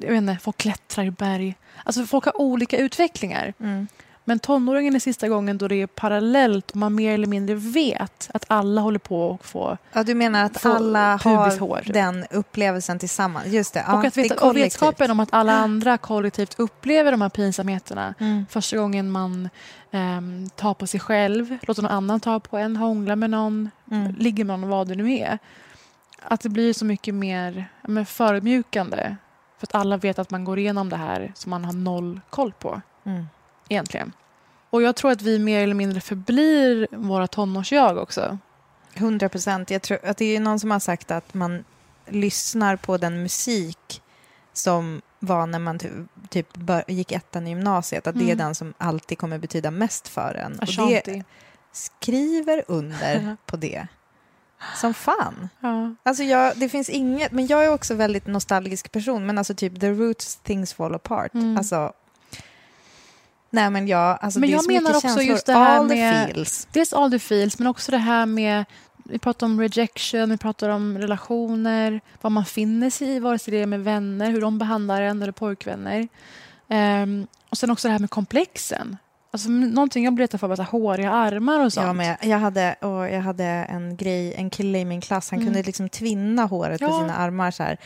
[0.00, 1.54] Jag vet inte, folk klättrar i berg.
[1.84, 3.54] Alltså folk har olika utvecklingar.
[3.60, 3.86] Mm.
[4.30, 8.30] Men tonåringen är sista gången då det är parallellt och man mer eller mindre vet
[8.34, 13.46] att alla håller på att få Ja, du menar att alla har den upplevelsen tillsammans?
[13.46, 14.64] Just det, ja, och, att det veta, och kollektivt.
[14.64, 18.14] vetskapen om att alla andra kollektivt upplever de här pinsamheterna.
[18.18, 18.46] Mm.
[18.50, 19.48] Första gången man
[19.90, 24.14] ehm, tar på sig själv, låter någon annan ta på en, hånglar med någon, Mm.
[24.18, 25.38] ligger med någon, vad det nu är.
[26.22, 29.16] Att det blir så mycket mer men förödmjukande.
[29.58, 32.52] För att alla vet att man går igenom det här som man har noll koll
[32.52, 32.80] på.
[33.04, 33.26] Mm.
[33.68, 34.12] Egentligen.
[34.70, 38.38] Och jag tror att vi mer eller mindre förblir våra tonårsjag också.
[38.94, 39.70] 100 procent.
[39.70, 41.64] Jag tror att det är någon som har sagt att man
[42.06, 44.02] lyssnar på den musik
[44.52, 45.88] som var när man ty-
[46.28, 48.06] typ bör, gick ettan i gymnasiet.
[48.06, 48.38] Att det är Mm.
[48.38, 50.58] den som alltid kommer betyda mest för en.
[50.58, 51.22] Och det
[51.72, 53.86] skriver under på det.
[54.76, 55.48] Som fan.
[55.60, 55.94] Ja.
[56.02, 59.80] Alltså jag, det finns inget, men jag är också väldigt nostalgisk person, men alltså typ
[59.80, 61.34] the roots things fall apart.
[61.34, 61.56] Mm.
[61.56, 61.92] Alltså,
[63.50, 65.24] nej men jag, alltså men är jag menar också känslor.
[65.24, 66.26] just det här All med...
[66.34, 66.68] feels.
[66.72, 68.64] Dels all the feels, men också det här med...
[69.04, 73.50] Vi pratar om rejection, vi pratar om relationer, vad man finner sig i, vare sig
[73.52, 76.08] det är med vänner, hur de behandlar en eller pojkvänner.
[76.68, 78.96] Ehm, och sen också det här med komplexen.
[79.32, 81.86] Alltså, någonting jag berättade för var så här håriga armar och sånt.
[81.86, 82.16] Jag med.
[82.22, 85.46] Jag hade, och jag hade en grej, en kille i min klass, han Mm.
[85.52, 87.00] kunde liksom tvinna håret på Ja.
[87.00, 87.76] sina armar så här.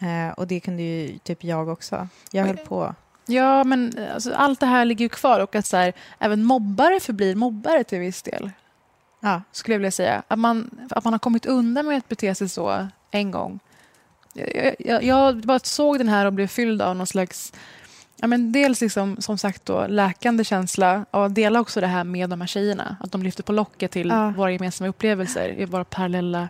[0.00, 2.08] Eh, och det kunde ju typ jag också.
[2.30, 2.94] Jag höll på.
[3.26, 7.00] Ja, men alltså, allt det här ligger ju kvar och att så här, även mobbare
[7.00, 8.50] förblir mobbare till viss del.
[9.20, 9.42] Ja.
[9.52, 10.22] Skulle jag vilja säga.
[10.28, 13.60] Att man, att man har kommit undan med att bete sig så en gång.
[14.32, 17.52] Jag, jag, jag bara såg den här och blev fylld av någon slags
[18.22, 22.30] Ja, men dels liksom, som sagt då, läkande känsla och dela också det här med
[22.30, 22.96] de här tjejerna.
[23.00, 24.30] Att de lyfter på locket till Ja.
[24.36, 26.48] våra gemensamma upplevelser i våra parallella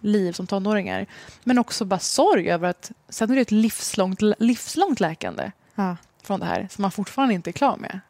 [0.00, 1.06] liv som tonåringar.
[1.44, 5.96] Men också bara sorg över att sen är det ett livslångt, livslångt läkande Ja.
[6.28, 8.00] Från det här som man fortfarande inte är klar med.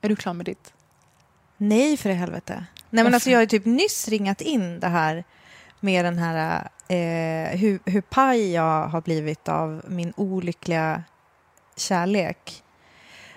[0.00, 0.72] Är du klar med ditt?
[1.56, 2.54] Nej, för i helvete.
[2.54, 3.14] Nej, men Varför?
[3.14, 5.24] alltså, jag har typ nyss ringat in det här
[5.80, 11.02] med den här eh, hur, hur paj jag har blivit av min olyckliga
[11.76, 12.62] kärlek.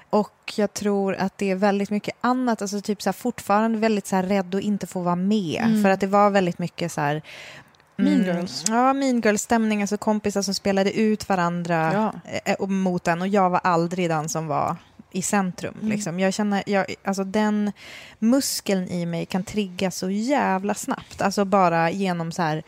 [0.09, 4.07] Och jag tror att det är väldigt mycket annat, alltså typ så här, fortfarande väldigt
[4.07, 5.63] så här, rädd att inte få vara med.
[5.65, 5.83] Mm.
[5.83, 7.21] För att det var väldigt mycket så här...
[8.03, 8.63] Mean Girls.
[8.67, 12.13] Ja, mean girls-stämning, alltså kompisar som spelade ut varandra Ja.
[12.45, 14.75] eh, mot en och jag var aldrig den som var
[15.11, 15.73] i centrum.
[15.77, 15.89] Mm.
[15.89, 16.19] Liksom.
[16.19, 17.71] Jag känner, jag, alltså den
[18.19, 21.21] muskeln i mig kan trigga så jävla snabbt.
[21.21, 22.63] Alltså bara genom så här,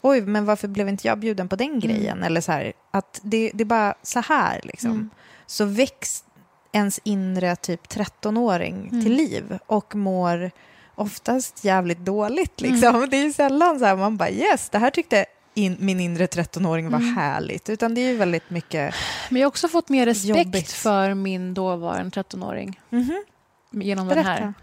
[0.00, 2.22] oj, men varför blev inte jag bjuden på den grejen?
[2.22, 4.90] Eller så här, att det, det är bara så här liksom.
[4.90, 5.10] Mm.
[5.46, 6.24] Så väcks
[6.72, 9.04] ens inre typ 13-åring Mm.
[9.04, 10.50] till liv och mår
[10.94, 12.60] oftast jävligt dåligt.
[12.60, 13.06] Liksom.
[13.10, 16.26] Det är ju sällan så här man bara yes, det här tyckte in, min inre
[16.26, 17.16] 13-åring var Mm.
[17.16, 17.68] härligt.
[17.70, 18.94] Utan det är ju väldigt mycket
[19.30, 20.72] Men jag har också fått mer respekt Jobbigt.
[20.72, 23.24] för min dåvarande 13-åring Mhm.
[23.70, 24.30] genom den Berätta.
[24.30, 24.54] här.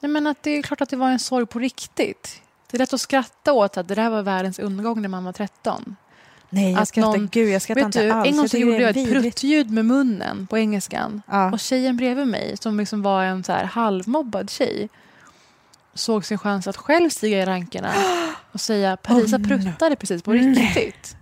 [0.00, 2.40] Nej, men att det är klart att det var en sorg på riktigt.
[2.70, 5.32] Det är lätt att skratta åt att det där var världens undergång när man var
[5.32, 5.96] 13.
[6.50, 8.28] Nej, jag Att skrattar, någon- gud, jag skrattar Vet inte du, alls.
[8.28, 9.22] en gång så gjorde jag ett vidrigt.
[9.22, 11.22] pruttljud med munnen på engelskan.
[11.30, 11.52] Ja.
[11.52, 14.88] Och tjejen bredvid mig, som liksom var en så här halvmobbad tjej,
[15.94, 17.92] såg sin chans att själv stiga i rankerna
[18.52, 20.54] och säga Parisa Oh, pruttade precis på Nej.
[20.54, 21.16] riktigt.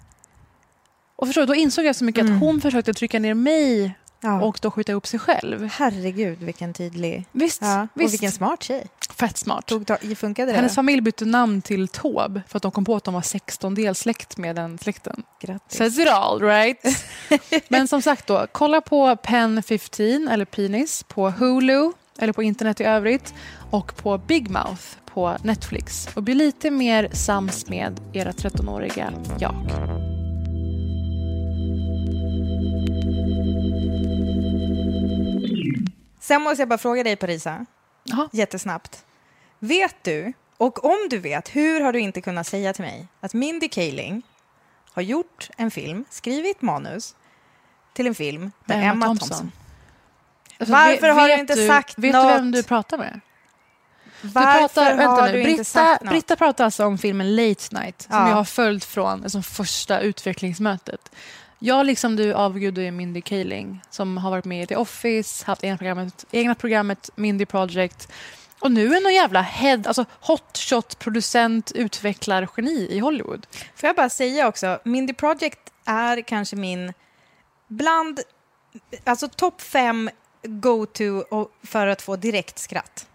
[1.17, 2.35] Och förstår, då insåg jag så mycket Mm.
[2.35, 3.95] att hon försökte trycka ner mig
[4.25, 4.43] Ja.
[4.43, 5.69] och då skjuta upp sig själv.
[5.73, 7.25] Herregud, vilken tydlig...
[7.33, 7.83] Visst, Ja.
[7.95, 8.13] Och visst.
[8.13, 8.87] vilken smart tjej.
[9.15, 9.67] Fett smart.
[9.67, 10.57] Tog, tog, funkade det?
[10.57, 13.75] Hennes familj bytte namn till Taube för att de kom på att de var 16
[13.75, 15.23] del släkt med den släkten.
[15.41, 15.79] Grattis.
[15.79, 17.05] Says it all, right?
[17.69, 22.81] Men som sagt då, kolla på Pen 15 eller Penis på Hulu eller på internet
[22.81, 23.35] i övrigt
[23.71, 29.55] och på Big Mouth på Netflix och bli lite mer sams med era 13-åriga jag.
[36.21, 37.67] Sen måste jag bara fråga dig, Parisa,
[38.05, 38.29] Jaha.
[38.33, 39.05] jättesnabbt.
[39.59, 43.35] Vet du, och om du vet, hur har du inte kunnat säga till mig att
[43.35, 44.23] Mindy Kaling
[44.93, 47.17] har gjort en film, skrivit manus
[47.93, 49.29] till en film där Emma Emma, Thompson.
[49.29, 49.53] Thompson.
[50.63, 52.29] Alltså, Varför vet- har du vet inte sagt vet något?
[52.29, 53.21] du vem du pratar med?
[54.23, 55.99] Varför du pratar, vänta nu, Britta?
[56.03, 58.29] Britta pratar alltså om filmen Late Night som Ja.
[58.29, 61.11] jag har följt från alltså, första utvecklingsmötet.
[61.59, 65.77] Jag liksom du avgudar Mindy Kaling som har varit med i The Office, haft egna
[65.79, 68.13] programmet, egna programmet Mindy Project
[68.61, 73.47] och nu är någon jävla head, alltså hotshot, producent, utvecklar, geni i Hollywood.
[73.77, 76.93] Får jag bara säga också, Mindy Project är kanske min
[77.69, 78.21] bland,
[79.05, 80.11] alltså topp fem
[80.43, 81.25] go-to
[81.63, 83.07] för att få direkt skratt.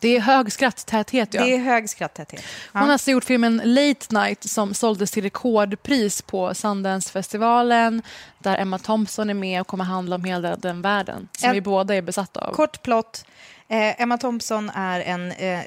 [0.00, 1.44] Det är hög skratttäthet, ja.
[1.44, 2.42] Det är hög skratttäthet.
[2.72, 8.02] Hon har alltså gjort filmen Late Night som såldes till rekordpris på Sundance-festivalen
[8.38, 11.60] där Emma Thompson är med och kommer handla om hela den världen som En- vi
[11.60, 12.52] båda är besatta av.
[12.54, 13.24] Kort plott.
[13.68, 15.60] Eh, Emma Thompson är en eh,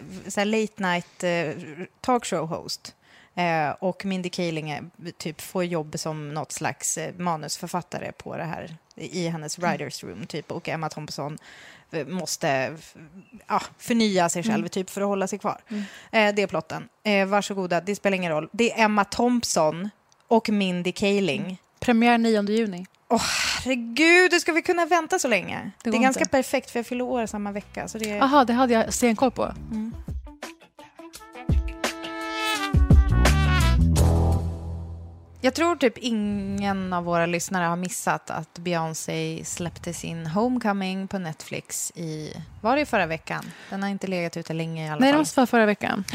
[0.46, 1.64] late night eh,
[2.02, 2.94] talkshow-host.
[3.36, 4.84] Eh, och Mindy Kaling är,
[5.18, 10.26] typ, får jobb som något slags eh, manusförfattare på det här i hennes writers room.
[10.26, 10.52] Typ.
[10.52, 11.38] Och Emma Thompson
[11.92, 12.78] eh, måste
[13.48, 14.70] ja, förnya sig själv Mm.
[14.70, 15.62] typ, för att hålla sig kvar.
[15.70, 15.84] Mm.
[16.12, 16.90] Eh, det är plotten.
[17.04, 18.50] Eh, varsågoda, det spelar ingen roll.
[18.52, 19.90] Det är Emma Thompson
[20.28, 21.58] och Mindy Kaling.
[21.80, 22.86] Premiär 9 juni.
[23.08, 23.22] Åh,
[23.64, 25.60] herregud, hur ska vi kunna vänta så länge?
[25.64, 26.32] Det, Det är går ganska inte.
[26.32, 27.88] perfekt, för jag fyller år samma vecka.
[27.88, 28.06] Så det.
[28.10, 29.54] Jaha, det hade jag stenkoll på.
[35.46, 41.20] Jag tror typ ingen av våra lyssnare har missat att Beyoncé släppte sin Homecoming på
[41.20, 43.46] Netflix i, var det förra veckan?
[43.70, 45.22] Den har inte legat ute länge i alla Nej, det fall.
[45.22, 46.04] måste vara förra veckan.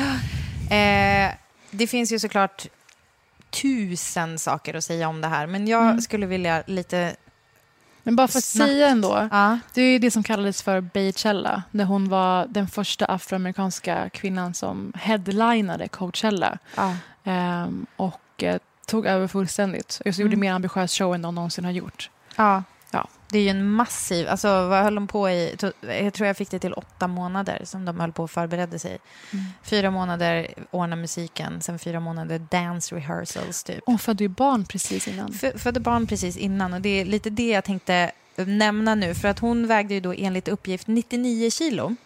[0.70, 1.30] Eh,
[1.70, 2.66] det finns ju såklart
[3.50, 6.00] tusen saker att säga om det här, men jag Mm.
[6.00, 7.16] skulle vilja lite...
[8.02, 8.68] Men bara för att Snabbt.
[8.70, 9.28] säga ändå.
[9.74, 11.62] Det är det som kallades för Baychella.
[11.70, 16.58] När hon var den första afroamerikanska kvinnan som headlinade Coachella.
[16.76, 16.96] Ja.
[17.24, 18.58] Ehm, och eh,
[18.90, 19.92] tog över fullständigt.
[19.92, 20.40] Så gjorde Mm.
[20.40, 22.10] mer ambitiös show än de någonsin har gjort.
[22.36, 22.62] Ja.
[22.92, 23.08] Ja.
[23.28, 24.28] Det är ju en massiv...
[24.28, 25.56] Alltså, vad höll de på i?
[25.80, 28.98] Jag tror jag fick det till åtta månader som de höll på och förberedde sig.
[29.32, 29.44] Mm.
[29.62, 33.64] Fyra månader ordna musiken, sen fyra månader dance rehearsals.
[33.64, 33.80] Typ.
[33.86, 35.32] Hon födde ju barn precis innan.
[35.42, 39.14] F- födde barn precis innan och det är lite det jag tänkte nämna nu.
[39.14, 41.96] För att hon vägde ju då enligt uppgift 99 kilo.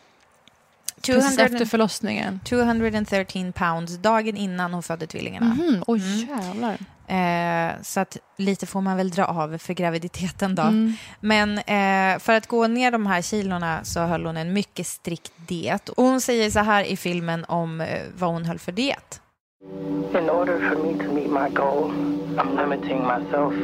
[1.06, 2.40] Precis efter förlossningen.
[2.44, 5.46] 213 pounds dagen innan hon födde tvillingarna.
[5.46, 6.38] Mhm, Oj, Mm.
[6.42, 6.78] jävlar.
[7.06, 10.62] Eh, så att lite får man väl dra av för graviditeten då.
[10.62, 10.94] Mm.
[11.20, 15.32] Men eh, för att gå ner de här kilorna så höll hon en mycket strikt
[15.36, 15.88] diet.
[15.88, 19.20] Och hon säger så här i filmen om eh, vad hon höll för diet.
[19.64, 21.90] In order for me to meet my goal,
[22.38, 23.54] I'm limiting myself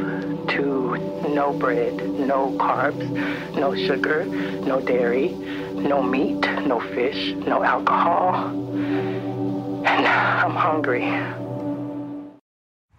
[0.48, 0.96] to
[1.28, 3.04] no bread, no carbs,
[3.54, 4.24] no sugar,
[4.66, 5.28] no dairy,
[5.74, 8.34] no meat, no fish, no alcohol.
[9.84, 11.22] And I'm hungry.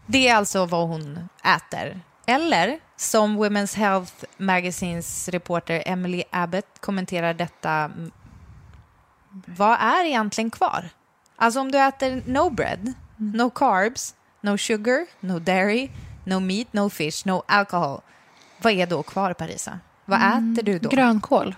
[0.06, 2.00] Det är alltså vad hon äter.
[2.26, 7.92] Eller som Women's Health Magazines reporter Emily Abbott kommenterar detta.
[9.46, 10.90] Vad är egentligen kvar?
[11.42, 15.90] Alltså om du äter no bread, no carbs, no sugar, no dairy,
[16.24, 18.02] no meat, no fish, no alcohol.
[18.62, 19.80] Vad är då kvar, Parisa?
[20.06, 20.90] Vad Mm, äter du då?
[20.90, 21.56] Grönkål.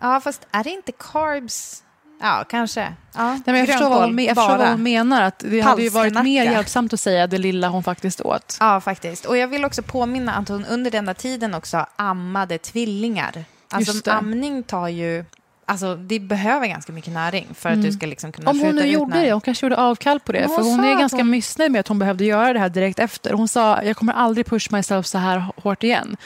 [0.00, 1.82] Ja, fast är det inte carbs?
[2.20, 2.92] Ja, kanske.
[3.14, 5.22] Ja, Nej, men jag förstår, vad hon, jag förstår vad hon menar.
[5.22, 8.56] Att det hade ju varit mer hjälpsamt att säga det lilla hon faktiskt åt.
[8.60, 9.24] Ja, faktiskt.
[9.24, 13.44] Och jag vill också påminna att hon under denna tiden också ammade tvillingar.
[13.70, 15.24] Alltså amning tar ju...
[15.72, 17.86] Alltså det behöver ganska mycket näring för att Mm.
[17.86, 19.26] du ska liksom kunna Om hon nu gjorde näring.
[19.26, 20.40] det, hon kanske gjorde avkall på det.
[20.40, 22.68] Men För hon hon är ganska hon- missnöjd med att hon behövde göra det här
[22.68, 23.32] direkt efter.
[23.32, 26.16] Hon sa, jag kommer aldrig push myself så här hårt igen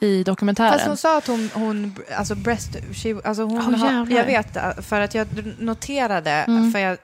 [0.00, 0.72] i dokumentären.
[0.72, 4.56] Fast hon sa att hon, hon alltså breast, she, alltså hon, Åh, har, jag vet
[4.86, 5.26] för att jag
[5.58, 6.72] noterade, Mm.
[6.72, 6.98] för jag,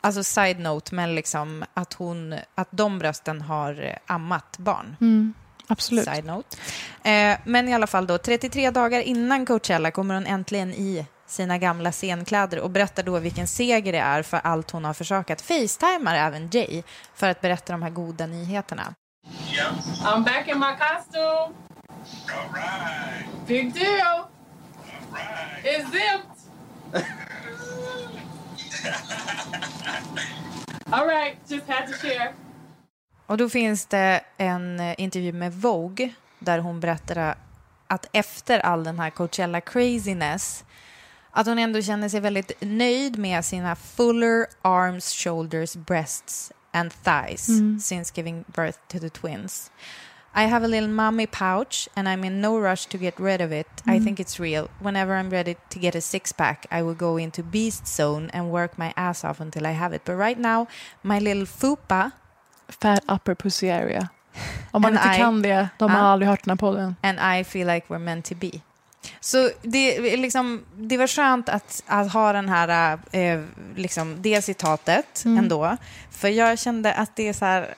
[0.00, 4.96] alltså side note, men liksom att hon, att de brösten har ammat barn.
[5.00, 5.34] Mm,
[5.66, 6.04] absolut.
[6.04, 6.56] Side note.
[7.02, 11.58] Eh, men i alla fall då, 33 dagar innan Coachella kommer hon äntligen i sina
[11.58, 15.40] gamla scenkläder och berättar då vilken seger det är för allt hon har försökat.
[15.40, 16.82] Facetimar även Jay
[17.14, 18.94] för att berätta de här goda nyheterna.
[20.04, 21.54] I'm back in my costume.
[22.28, 23.26] All right.
[23.46, 24.00] Big deal.
[24.00, 24.28] All
[25.12, 25.64] right.
[25.64, 26.30] It's zipped.
[30.92, 32.34] All right, just had to share.
[33.26, 37.34] Och då finns det en eh, intervju med Vogue där hon berättar
[37.86, 40.64] att efter all den här Coachella craziness
[41.30, 47.48] att hon ändå känner sig väldigt nöjd med sina fuller arms, shoulders, breasts and thighs
[47.48, 47.80] Mm.
[47.80, 49.70] since giving birth to the twins.
[50.36, 53.52] I have a little mommy pouch and I'm in no rush to get rid of
[53.52, 53.66] it.
[53.86, 54.04] I Mm.
[54.04, 54.68] think it's real.
[54.80, 58.50] Whenever I'm ready to get a six pack, I will go into beast zone and
[58.50, 60.02] work my ass off until I have it.
[60.04, 60.66] But right now,
[61.02, 62.10] my little fupa
[62.68, 64.08] Fat upper pussy area.
[64.70, 66.04] Om man inte I- kan det, de har Ja.
[66.06, 66.96] aldrig hört den här podden.
[67.02, 68.50] And I feel like we're meant to be.
[69.20, 73.40] Så det, liksom, det var skönt att, att ha den här, eh,
[73.76, 75.38] liksom, det citatet Mm.
[75.38, 75.76] ändå.
[76.10, 77.74] För jag kände att det är så här,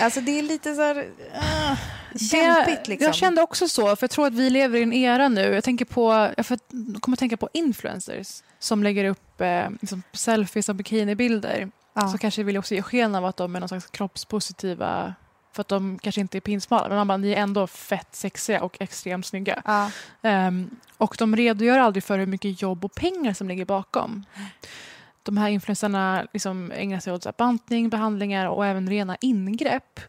[0.00, 0.96] alltså det är lite så här,
[1.36, 1.78] uh,
[2.30, 3.06] kämpigt liksom.
[3.06, 5.54] Jag kände också så, för jag tror att vi lever i en era nu.
[5.54, 6.46] Jag, tänker på, jag
[7.00, 11.68] kommer att tänka på influencers som lägger upp eh, liksom selfies och bikinibilder.
[11.94, 12.08] Ja.
[12.08, 15.14] Så kanske vill också ge sken av att de är någon slags kroppspositiva
[15.52, 18.62] för att de kanske inte är pinsmala, men man bara, ni är ändå fett sexiga
[18.62, 19.62] och extremt snygga.
[19.64, 19.90] Ja.
[20.22, 24.24] Ehm, och de redogör aldrig för hur mycket jobb och pengar som ligger bakom.
[25.22, 30.00] De här influencerna liksom ägnar sig åt bantning, behandlingar och även rena ingrepp.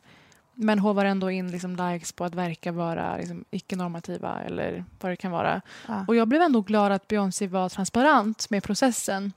[0.53, 5.15] Men hovar ändå in liksom likes på att verka vara liksom icke-normativa eller vad det
[5.15, 5.61] kan vara.
[5.87, 6.05] Ja.
[6.07, 9.33] Och jag blev ändå glad att Beyoncé var transparent med processen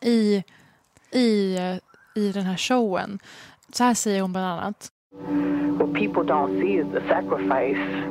[0.00, 0.44] i,
[1.12, 3.18] i, eh, i den här showen.
[3.72, 4.88] Så här säger hon bland annat.
[5.78, 8.02] What people don't see is the sacrifice.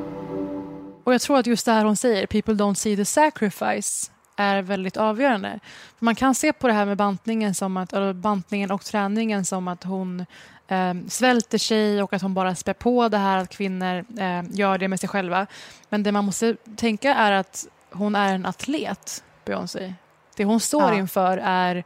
[1.04, 4.62] Och jag tror att just det här hon säger, people don't see the sacrifice, är
[4.62, 5.60] väldigt avgörande.
[5.98, 9.44] För man kan se på det här med bantningen, som att, eller bantningen och träningen
[9.44, 10.26] som att hon
[10.68, 14.78] eh, svälter sig och att hon bara spär på det här att kvinnor eh, gör
[14.78, 15.46] det med sig själva.
[15.88, 19.94] Men det man måste tänka är att hon är en atlet, Beyoncé.
[20.36, 20.94] Det hon står Ja.
[20.94, 21.84] inför är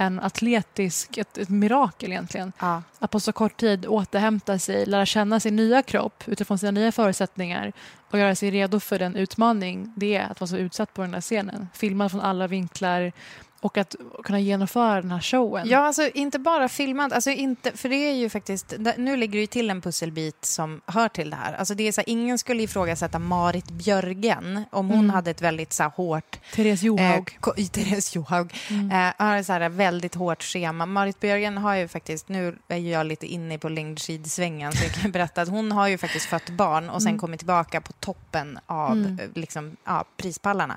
[0.00, 2.52] en atletisk, ett, ett mirakel egentligen.
[2.58, 2.82] Ja.
[2.98, 6.92] Att på så kort tid återhämta sig, lära känna sin nya kropp utifrån sina nya
[6.92, 7.72] förutsättningar
[8.10, 11.10] och göra sig redo för den utmaning det är att vara så utsatt på den
[11.10, 11.68] där scenen.
[11.74, 13.12] Filmad från alla vinklar
[13.60, 13.94] och att
[14.24, 15.68] kunna genomföra den här showen.
[15.68, 19.46] Ja, alltså inte bara filmad, alltså inte, för det är ju faktiskt, nu lägger ju
[19.46, 21.52] till en pusselbit som hör till det här.
[21.52, 25.10] Alltså det är så här, ingen skulle ifrågasätta Marit Björgen om hon Mm.
[25.10, 26.38] hade ett väldigt så här, hårt...
[26.54, 27.38] Therese Johaug.
[27.56, 28.54] Eh, Therese Johaug.
[28.70, 28.90] Mm.
[28.90, 30.86] Eh, har ett så här, väldigt hårt schema.
[30.86, 35.10] Marit Björgen har ju faktiskt, nu är jag lite inne på längdskidsvängen så jag kan
[35.10, 37.18] berätta att hon har ju faktiskt fött barn och sen Mm.
[37.20, 39.18] kommit tillbaka på toppen av Mm.
[39.18, 40.76] eh, liksom, ja, prispallarna.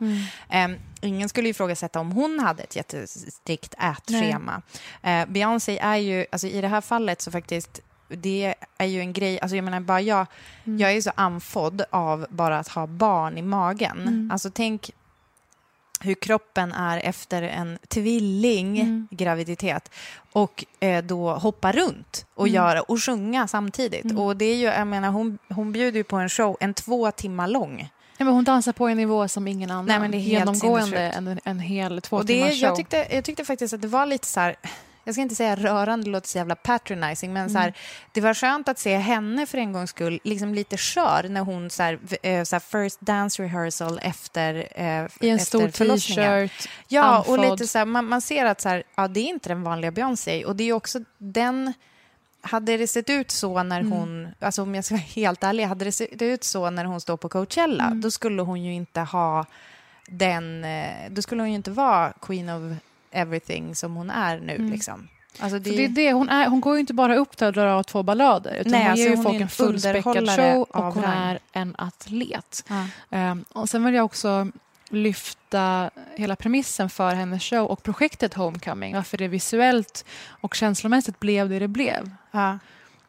[0.50, 0.68] Eh,
[1.02, 4.62] ingen skulle ifrågasätta om hon hade ett jättestrikt ätschema.
[5.02, 9.14] Eh, Beyoncé är ju, alltså i det här fallet så faktiskt, det är ju en
[9.14, 10.26] grej, alltså jag menar bara jag,
[10.64, 10.80] Mm.
[10.80, 14.02] jag är så anfodd av bara att ha barn i magen.
[14.02, 14.30] Mm.
[14.32, 14.92] Alltså tänk
[16.04, 19.08] hur kroppen är efter en tvilling Mm.
[19.12, 19.92] graviditet
[20.32, 22.56] och eh, då hoppa runt och Mm.
[22.56, 24.06] göra och sjunga samtidigt.
[24.06, 24.18] Mm.
[24.20, 27.12] Och det är ju, jag menar, hon, hon bjuder ju på en show, en två
[27.12, 27.90] timmar lång.
[28.22, 29.86] Ja, men hon dansar på en nivå som ingen annan.
[29.86, 32.60] Nej, men det är helt Genomgående en, en hel två Och det, timmars show.
[32.70, 34.56] jag, tyckte, jag tyckte faktiskt att det var lite så här,
[35.04, 37.74] jag ska inte säga rörande, det låter så jävla patronizing, men så här, Mm.
[38.12, 41.70] det var skönt att se henne för en gångs skull liksom lite skör när hon
[41.70, 44.84] så här, eh, så här first dance rehearsal efter eh,
[45.20, 47.52] I en efter stor t-shirt, Ja, och andfådd.
[47.52, 50.46] lite så här, man, man ser att så ja, det är inte den vanliga Beyoncé
[50.46, 51.74] och det är också den
[52.42, 53.92] hade det sett ut så när Mm.
[53.92, 57.02] hon, alltså om jag ska vara helt ärlig, hade det sett ut så när hon
[57.02, 58.02] står på Coachella, Mm.
[58.02, 59.46] då skulle hon ju inte ha
[60.08, 62.78] den, eh, då skulle hon ju inte vara queen of
[63.12, 64.72] everything som hon är nu Mm.
[64.72, 65.08] liksom.
[65.40, 67.54] Alltså För det är det, hon, är, hon går ju inte bara upp där och
[67.54, 68.56] drar av två ballader.
[68.56, 71.76] Utan Nej, hon alltså ger ju är folk en fullspäckad show och hon är en
[71.78, 72.64] atlet.
[72.70, 72.86] Ja.
[73.10, 74.48] Ehm, och sen vill jag också
[74.92, 78.96] lyfta hela premissen för hennes show och projektet Homecoming.
[78.96, 80.06] Varför det visuellt
[80.42, 82.10] och känslomässigt blev det det blev.
[82.32, 82.60] Ja.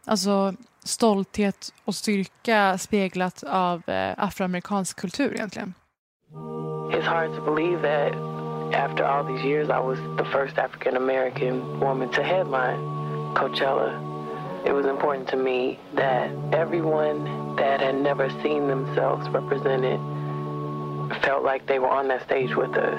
[0.05, 0.55] Alltså
[0.85, 5.75] stolthet och styrka speglat av eh, afroamerikansk kultur egentligen.
[6.93, 8.13] It's hard to believe that
[8.75, 12.79] after all these years, I was the first African American woman to headline
[13.35, 14.13] Coachella.
[14.67, 20.01] It was important to me that everyone that had never seen themselves represented
[21.21, 22.99] felt like they were on that stage with us.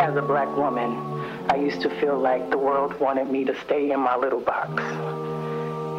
[0.00, 0.96] As a black woman,
[1.50, 4.82] I used to feel like the world wanted me to stay in my little box.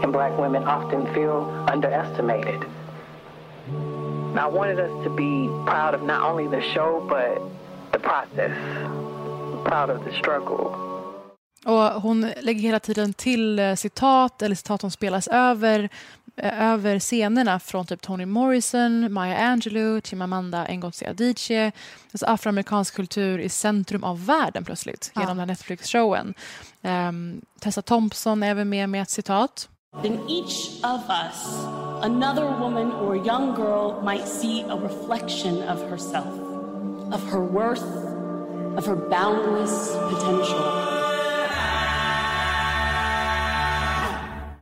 [0.04, 2.66] And black women often feel underestimated.
[4.38, 7.42] I wanted us to be proud of not only the show, but
[7.94, 8.52] the process,
[9.66, 10.95] proud of the struggle.
[11.66, 15.90] Och hon lägger hela tiden till eh, citat eller citat som spelas över,
[16.36, 21.72] eh, över scenerna från typ Toni Morrison, Maya Angelou, Chimamanda Ngozi Adichie.
[22.12, 25.22] Alltså afroamerikansk kultur i centrum av världen plötsligt Ja.
[25.22, 26.34] genom den här Netflix-showen.
[26.82, 29.70] Um, Tessa Thompson är även med med ett citat.
[30.04, 31.66] In each of us,
[32.04, 36.34] another woman or young girl might see a reflection of herself,
[37.14, 37.84] of her worth,
[38.78, 41.05] of her boundless potential.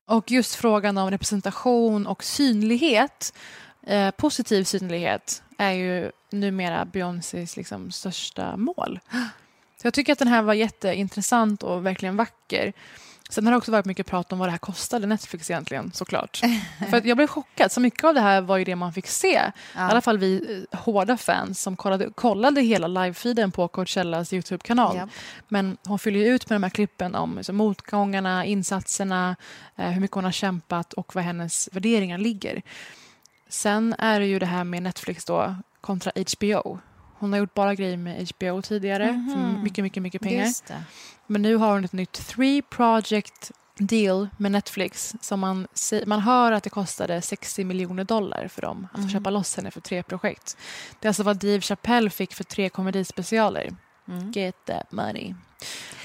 [0.05, 3.33] Och just frågan om representation och synlighet,
[3.87, 8.99] eh, positiv synlighet, är ju numera Beyoncés liksom största mål.
[9.81, 12.73] Så jag tycker att den här var jätteintressant och verkligen vacker.
[13.33, 16.41] Sen har det också varit mycket prat om vad det här kostade Netflix egentligen, såklart.
[16.89, 17.71] För att jag blev chockad.
[17.71, 19.27] Så mycket av det här var ju det man fick se.
[19.29, 24.95] I alla fall vi eh, hårda fans som kollade, kollade hela livefeeden på Coachellas YouTube-kanal.
[24.95, 25.09] Japp.
[25.47, 29.35] Men hon fyller ju ut med de här klippen om liksom, motgångarna, insatserna,
[29.75, 32.61] eh, hur mycket hon har kämpat och var hennes värderingar ligger.
[33.49, 36.79] Sen är det ju det här med Netflix då kontra HBO.
[37.23, 39.63] Hon har gjort bara grejer med HBO tidigare för Mhm.
[39.63, 40.43] mycket, mycket, mycket pengar.
[41.27, 45.15] Men nu har hon ett nytt Three Project deal med Netflix.
[45.21, 45.67] Som man,
[46.05, 49.09] man hör att det kostade 60 miljoner dollar för dem att få Mm.
[49.09, 50.57] köpa loss henne för tre projekt.
[50.99, 53.75] Det är alltså vad Dave Chappelle fick för tre komedispecialer.
[54.07, 54.31] Mm.
[54.31, 55.33] Get that money.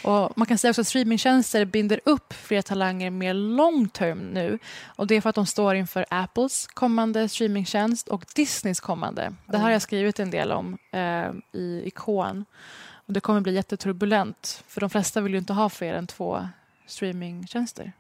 [0.05, 4.59] Och man kan säga också att streamingtjänster binder upp fler talanger mer long term nu.
[4.87, 9.35] Och det är för att de står inför Apples kommande streamingtjänst och Disneys kommande.
[9.47, 11.31] Det här har jag skrivit en del om eh,
[11.61, 12.45] i Ikon.
[12.91, 14.65] Och det kommer bli jätteturbulent.
[14.69, 16.49] För de flesta vill ju inte ha fler än två
[16.87, 17.93] streamingtjänster.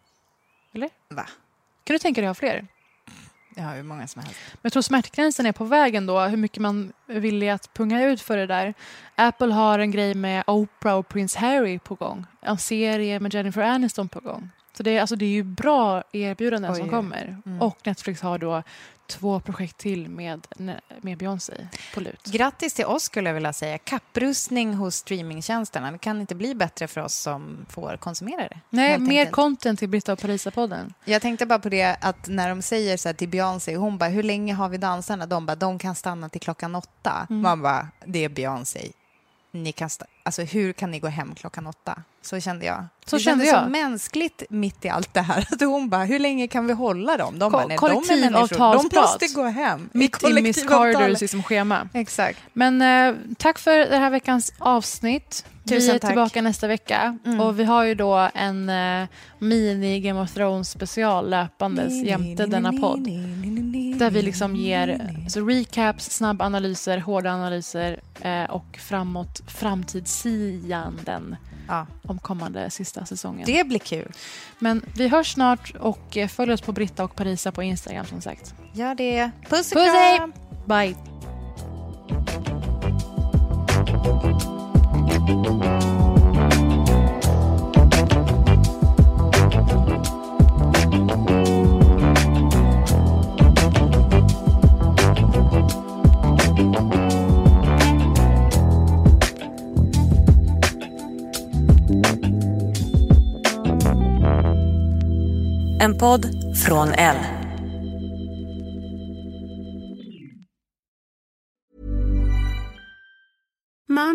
[0.72, 0.90] Eller?
[1.08, 1.26] Va?
[1.84, 2.66] Kan du tänka dig ha fler?
[3.58, 4.38] Jag har hur många som helst.
[4.52, 8.04] Men jag tror smärtgränsen är på vägen då, hur mycket man är villig att punga
[8.04, 8.74] ut för det där.
[9.14, 12.26] Apple har en grej med Oprah och Prince Harry på gång.
[12.40, 14.50] En serie med Jennifer Aniston på gång.
[14.72, 17.36] Så det är, alltså, det är ju bra erbjudanden Oj, som kommer.
[17.46, 17.62] Mm.
[17.62, 18.62] Och Netflix har då
[19.08, 20.46] två projekt till med,
[21.00, 22.24] med Beyoncé på lut.
[22.24, 23.78] Grattis till oss skulle jag vilja säga.
[23.78, 25.90] Kapprustning hos streamingtjänsterna.
[25.92, 28.60] Det kan inte bli bättre för oss som får konsumera det.
[28.70, 30.94] Nej, mer content till Britta och Parisa-podden.
[31.04, 34.10] Jag tänkte bara på det att när de säger så här till Beyoncé, hon bara,
[34.10, 35.26] hur länge har vi dansarna?
[35.26, 37.26] De bara, de kan stanna till klockan åtta.
[37.30, 37.42] Mm.
[37.42, 38.92] Man bara, det är Beyoncé.
[39.62, 39.90] Ni kan
[40.22, 42.02] alltså, hur kan ni gå hem klockan åtta?
[42.22, 42.84] Så kände jag.
[43.06, 43.64] Så det kände jag.
[43.64, 45.38] så mänskligt mitt i allt det här.
[45.50, 47.38] Att hon bara, hur länge kan vi hålla dem?
[47.38, 48.90] De bara, nej, de är människor.
[48.92, 49.88] De måste gå hem.
[49.92, 50.64] Mitt i Miss.
[50.64, 51.88] Carters liksom, schema.
[51.94, 52.38] Exakt.
[52.52, 55.44] Men eh, tack för det här veckans avsnitt.
[55.64, 56.10] vi Tusen är tack.
[56.10, 57.18] tillbaka nästa vecka.
[57.26, 57.40] Mm.
[57.40, 62.72] Och vi har ju då en eh, mini Game of Thrones special löpandes jämte denna
[62.72, 63.08] podd.
[63.98, 65.22] Där vi liksom ger ni.
[65.24, 71.36] alltså recaps, snabba analyser, hårda analyser eh, och framåt framtidssianden
[71.68, 71.86] Ja.
[72.02, 73.46] om kommande sista säsongen.
[73.46, 74.12] Det blir kul.
[74.58, 78.20] Men vi hörs snart och eh, följ oss på Britta och Parisa på Instagram som
[78.20, 78.54] sagt.
[78.72, 79.30] Gör det.
[79.48, 79.78] Puss och
[80.18, 80.32] kram!
[80.66, 80.96] Bye!
[105.88, 106.26] En podd
[106.66, 107.37] från L.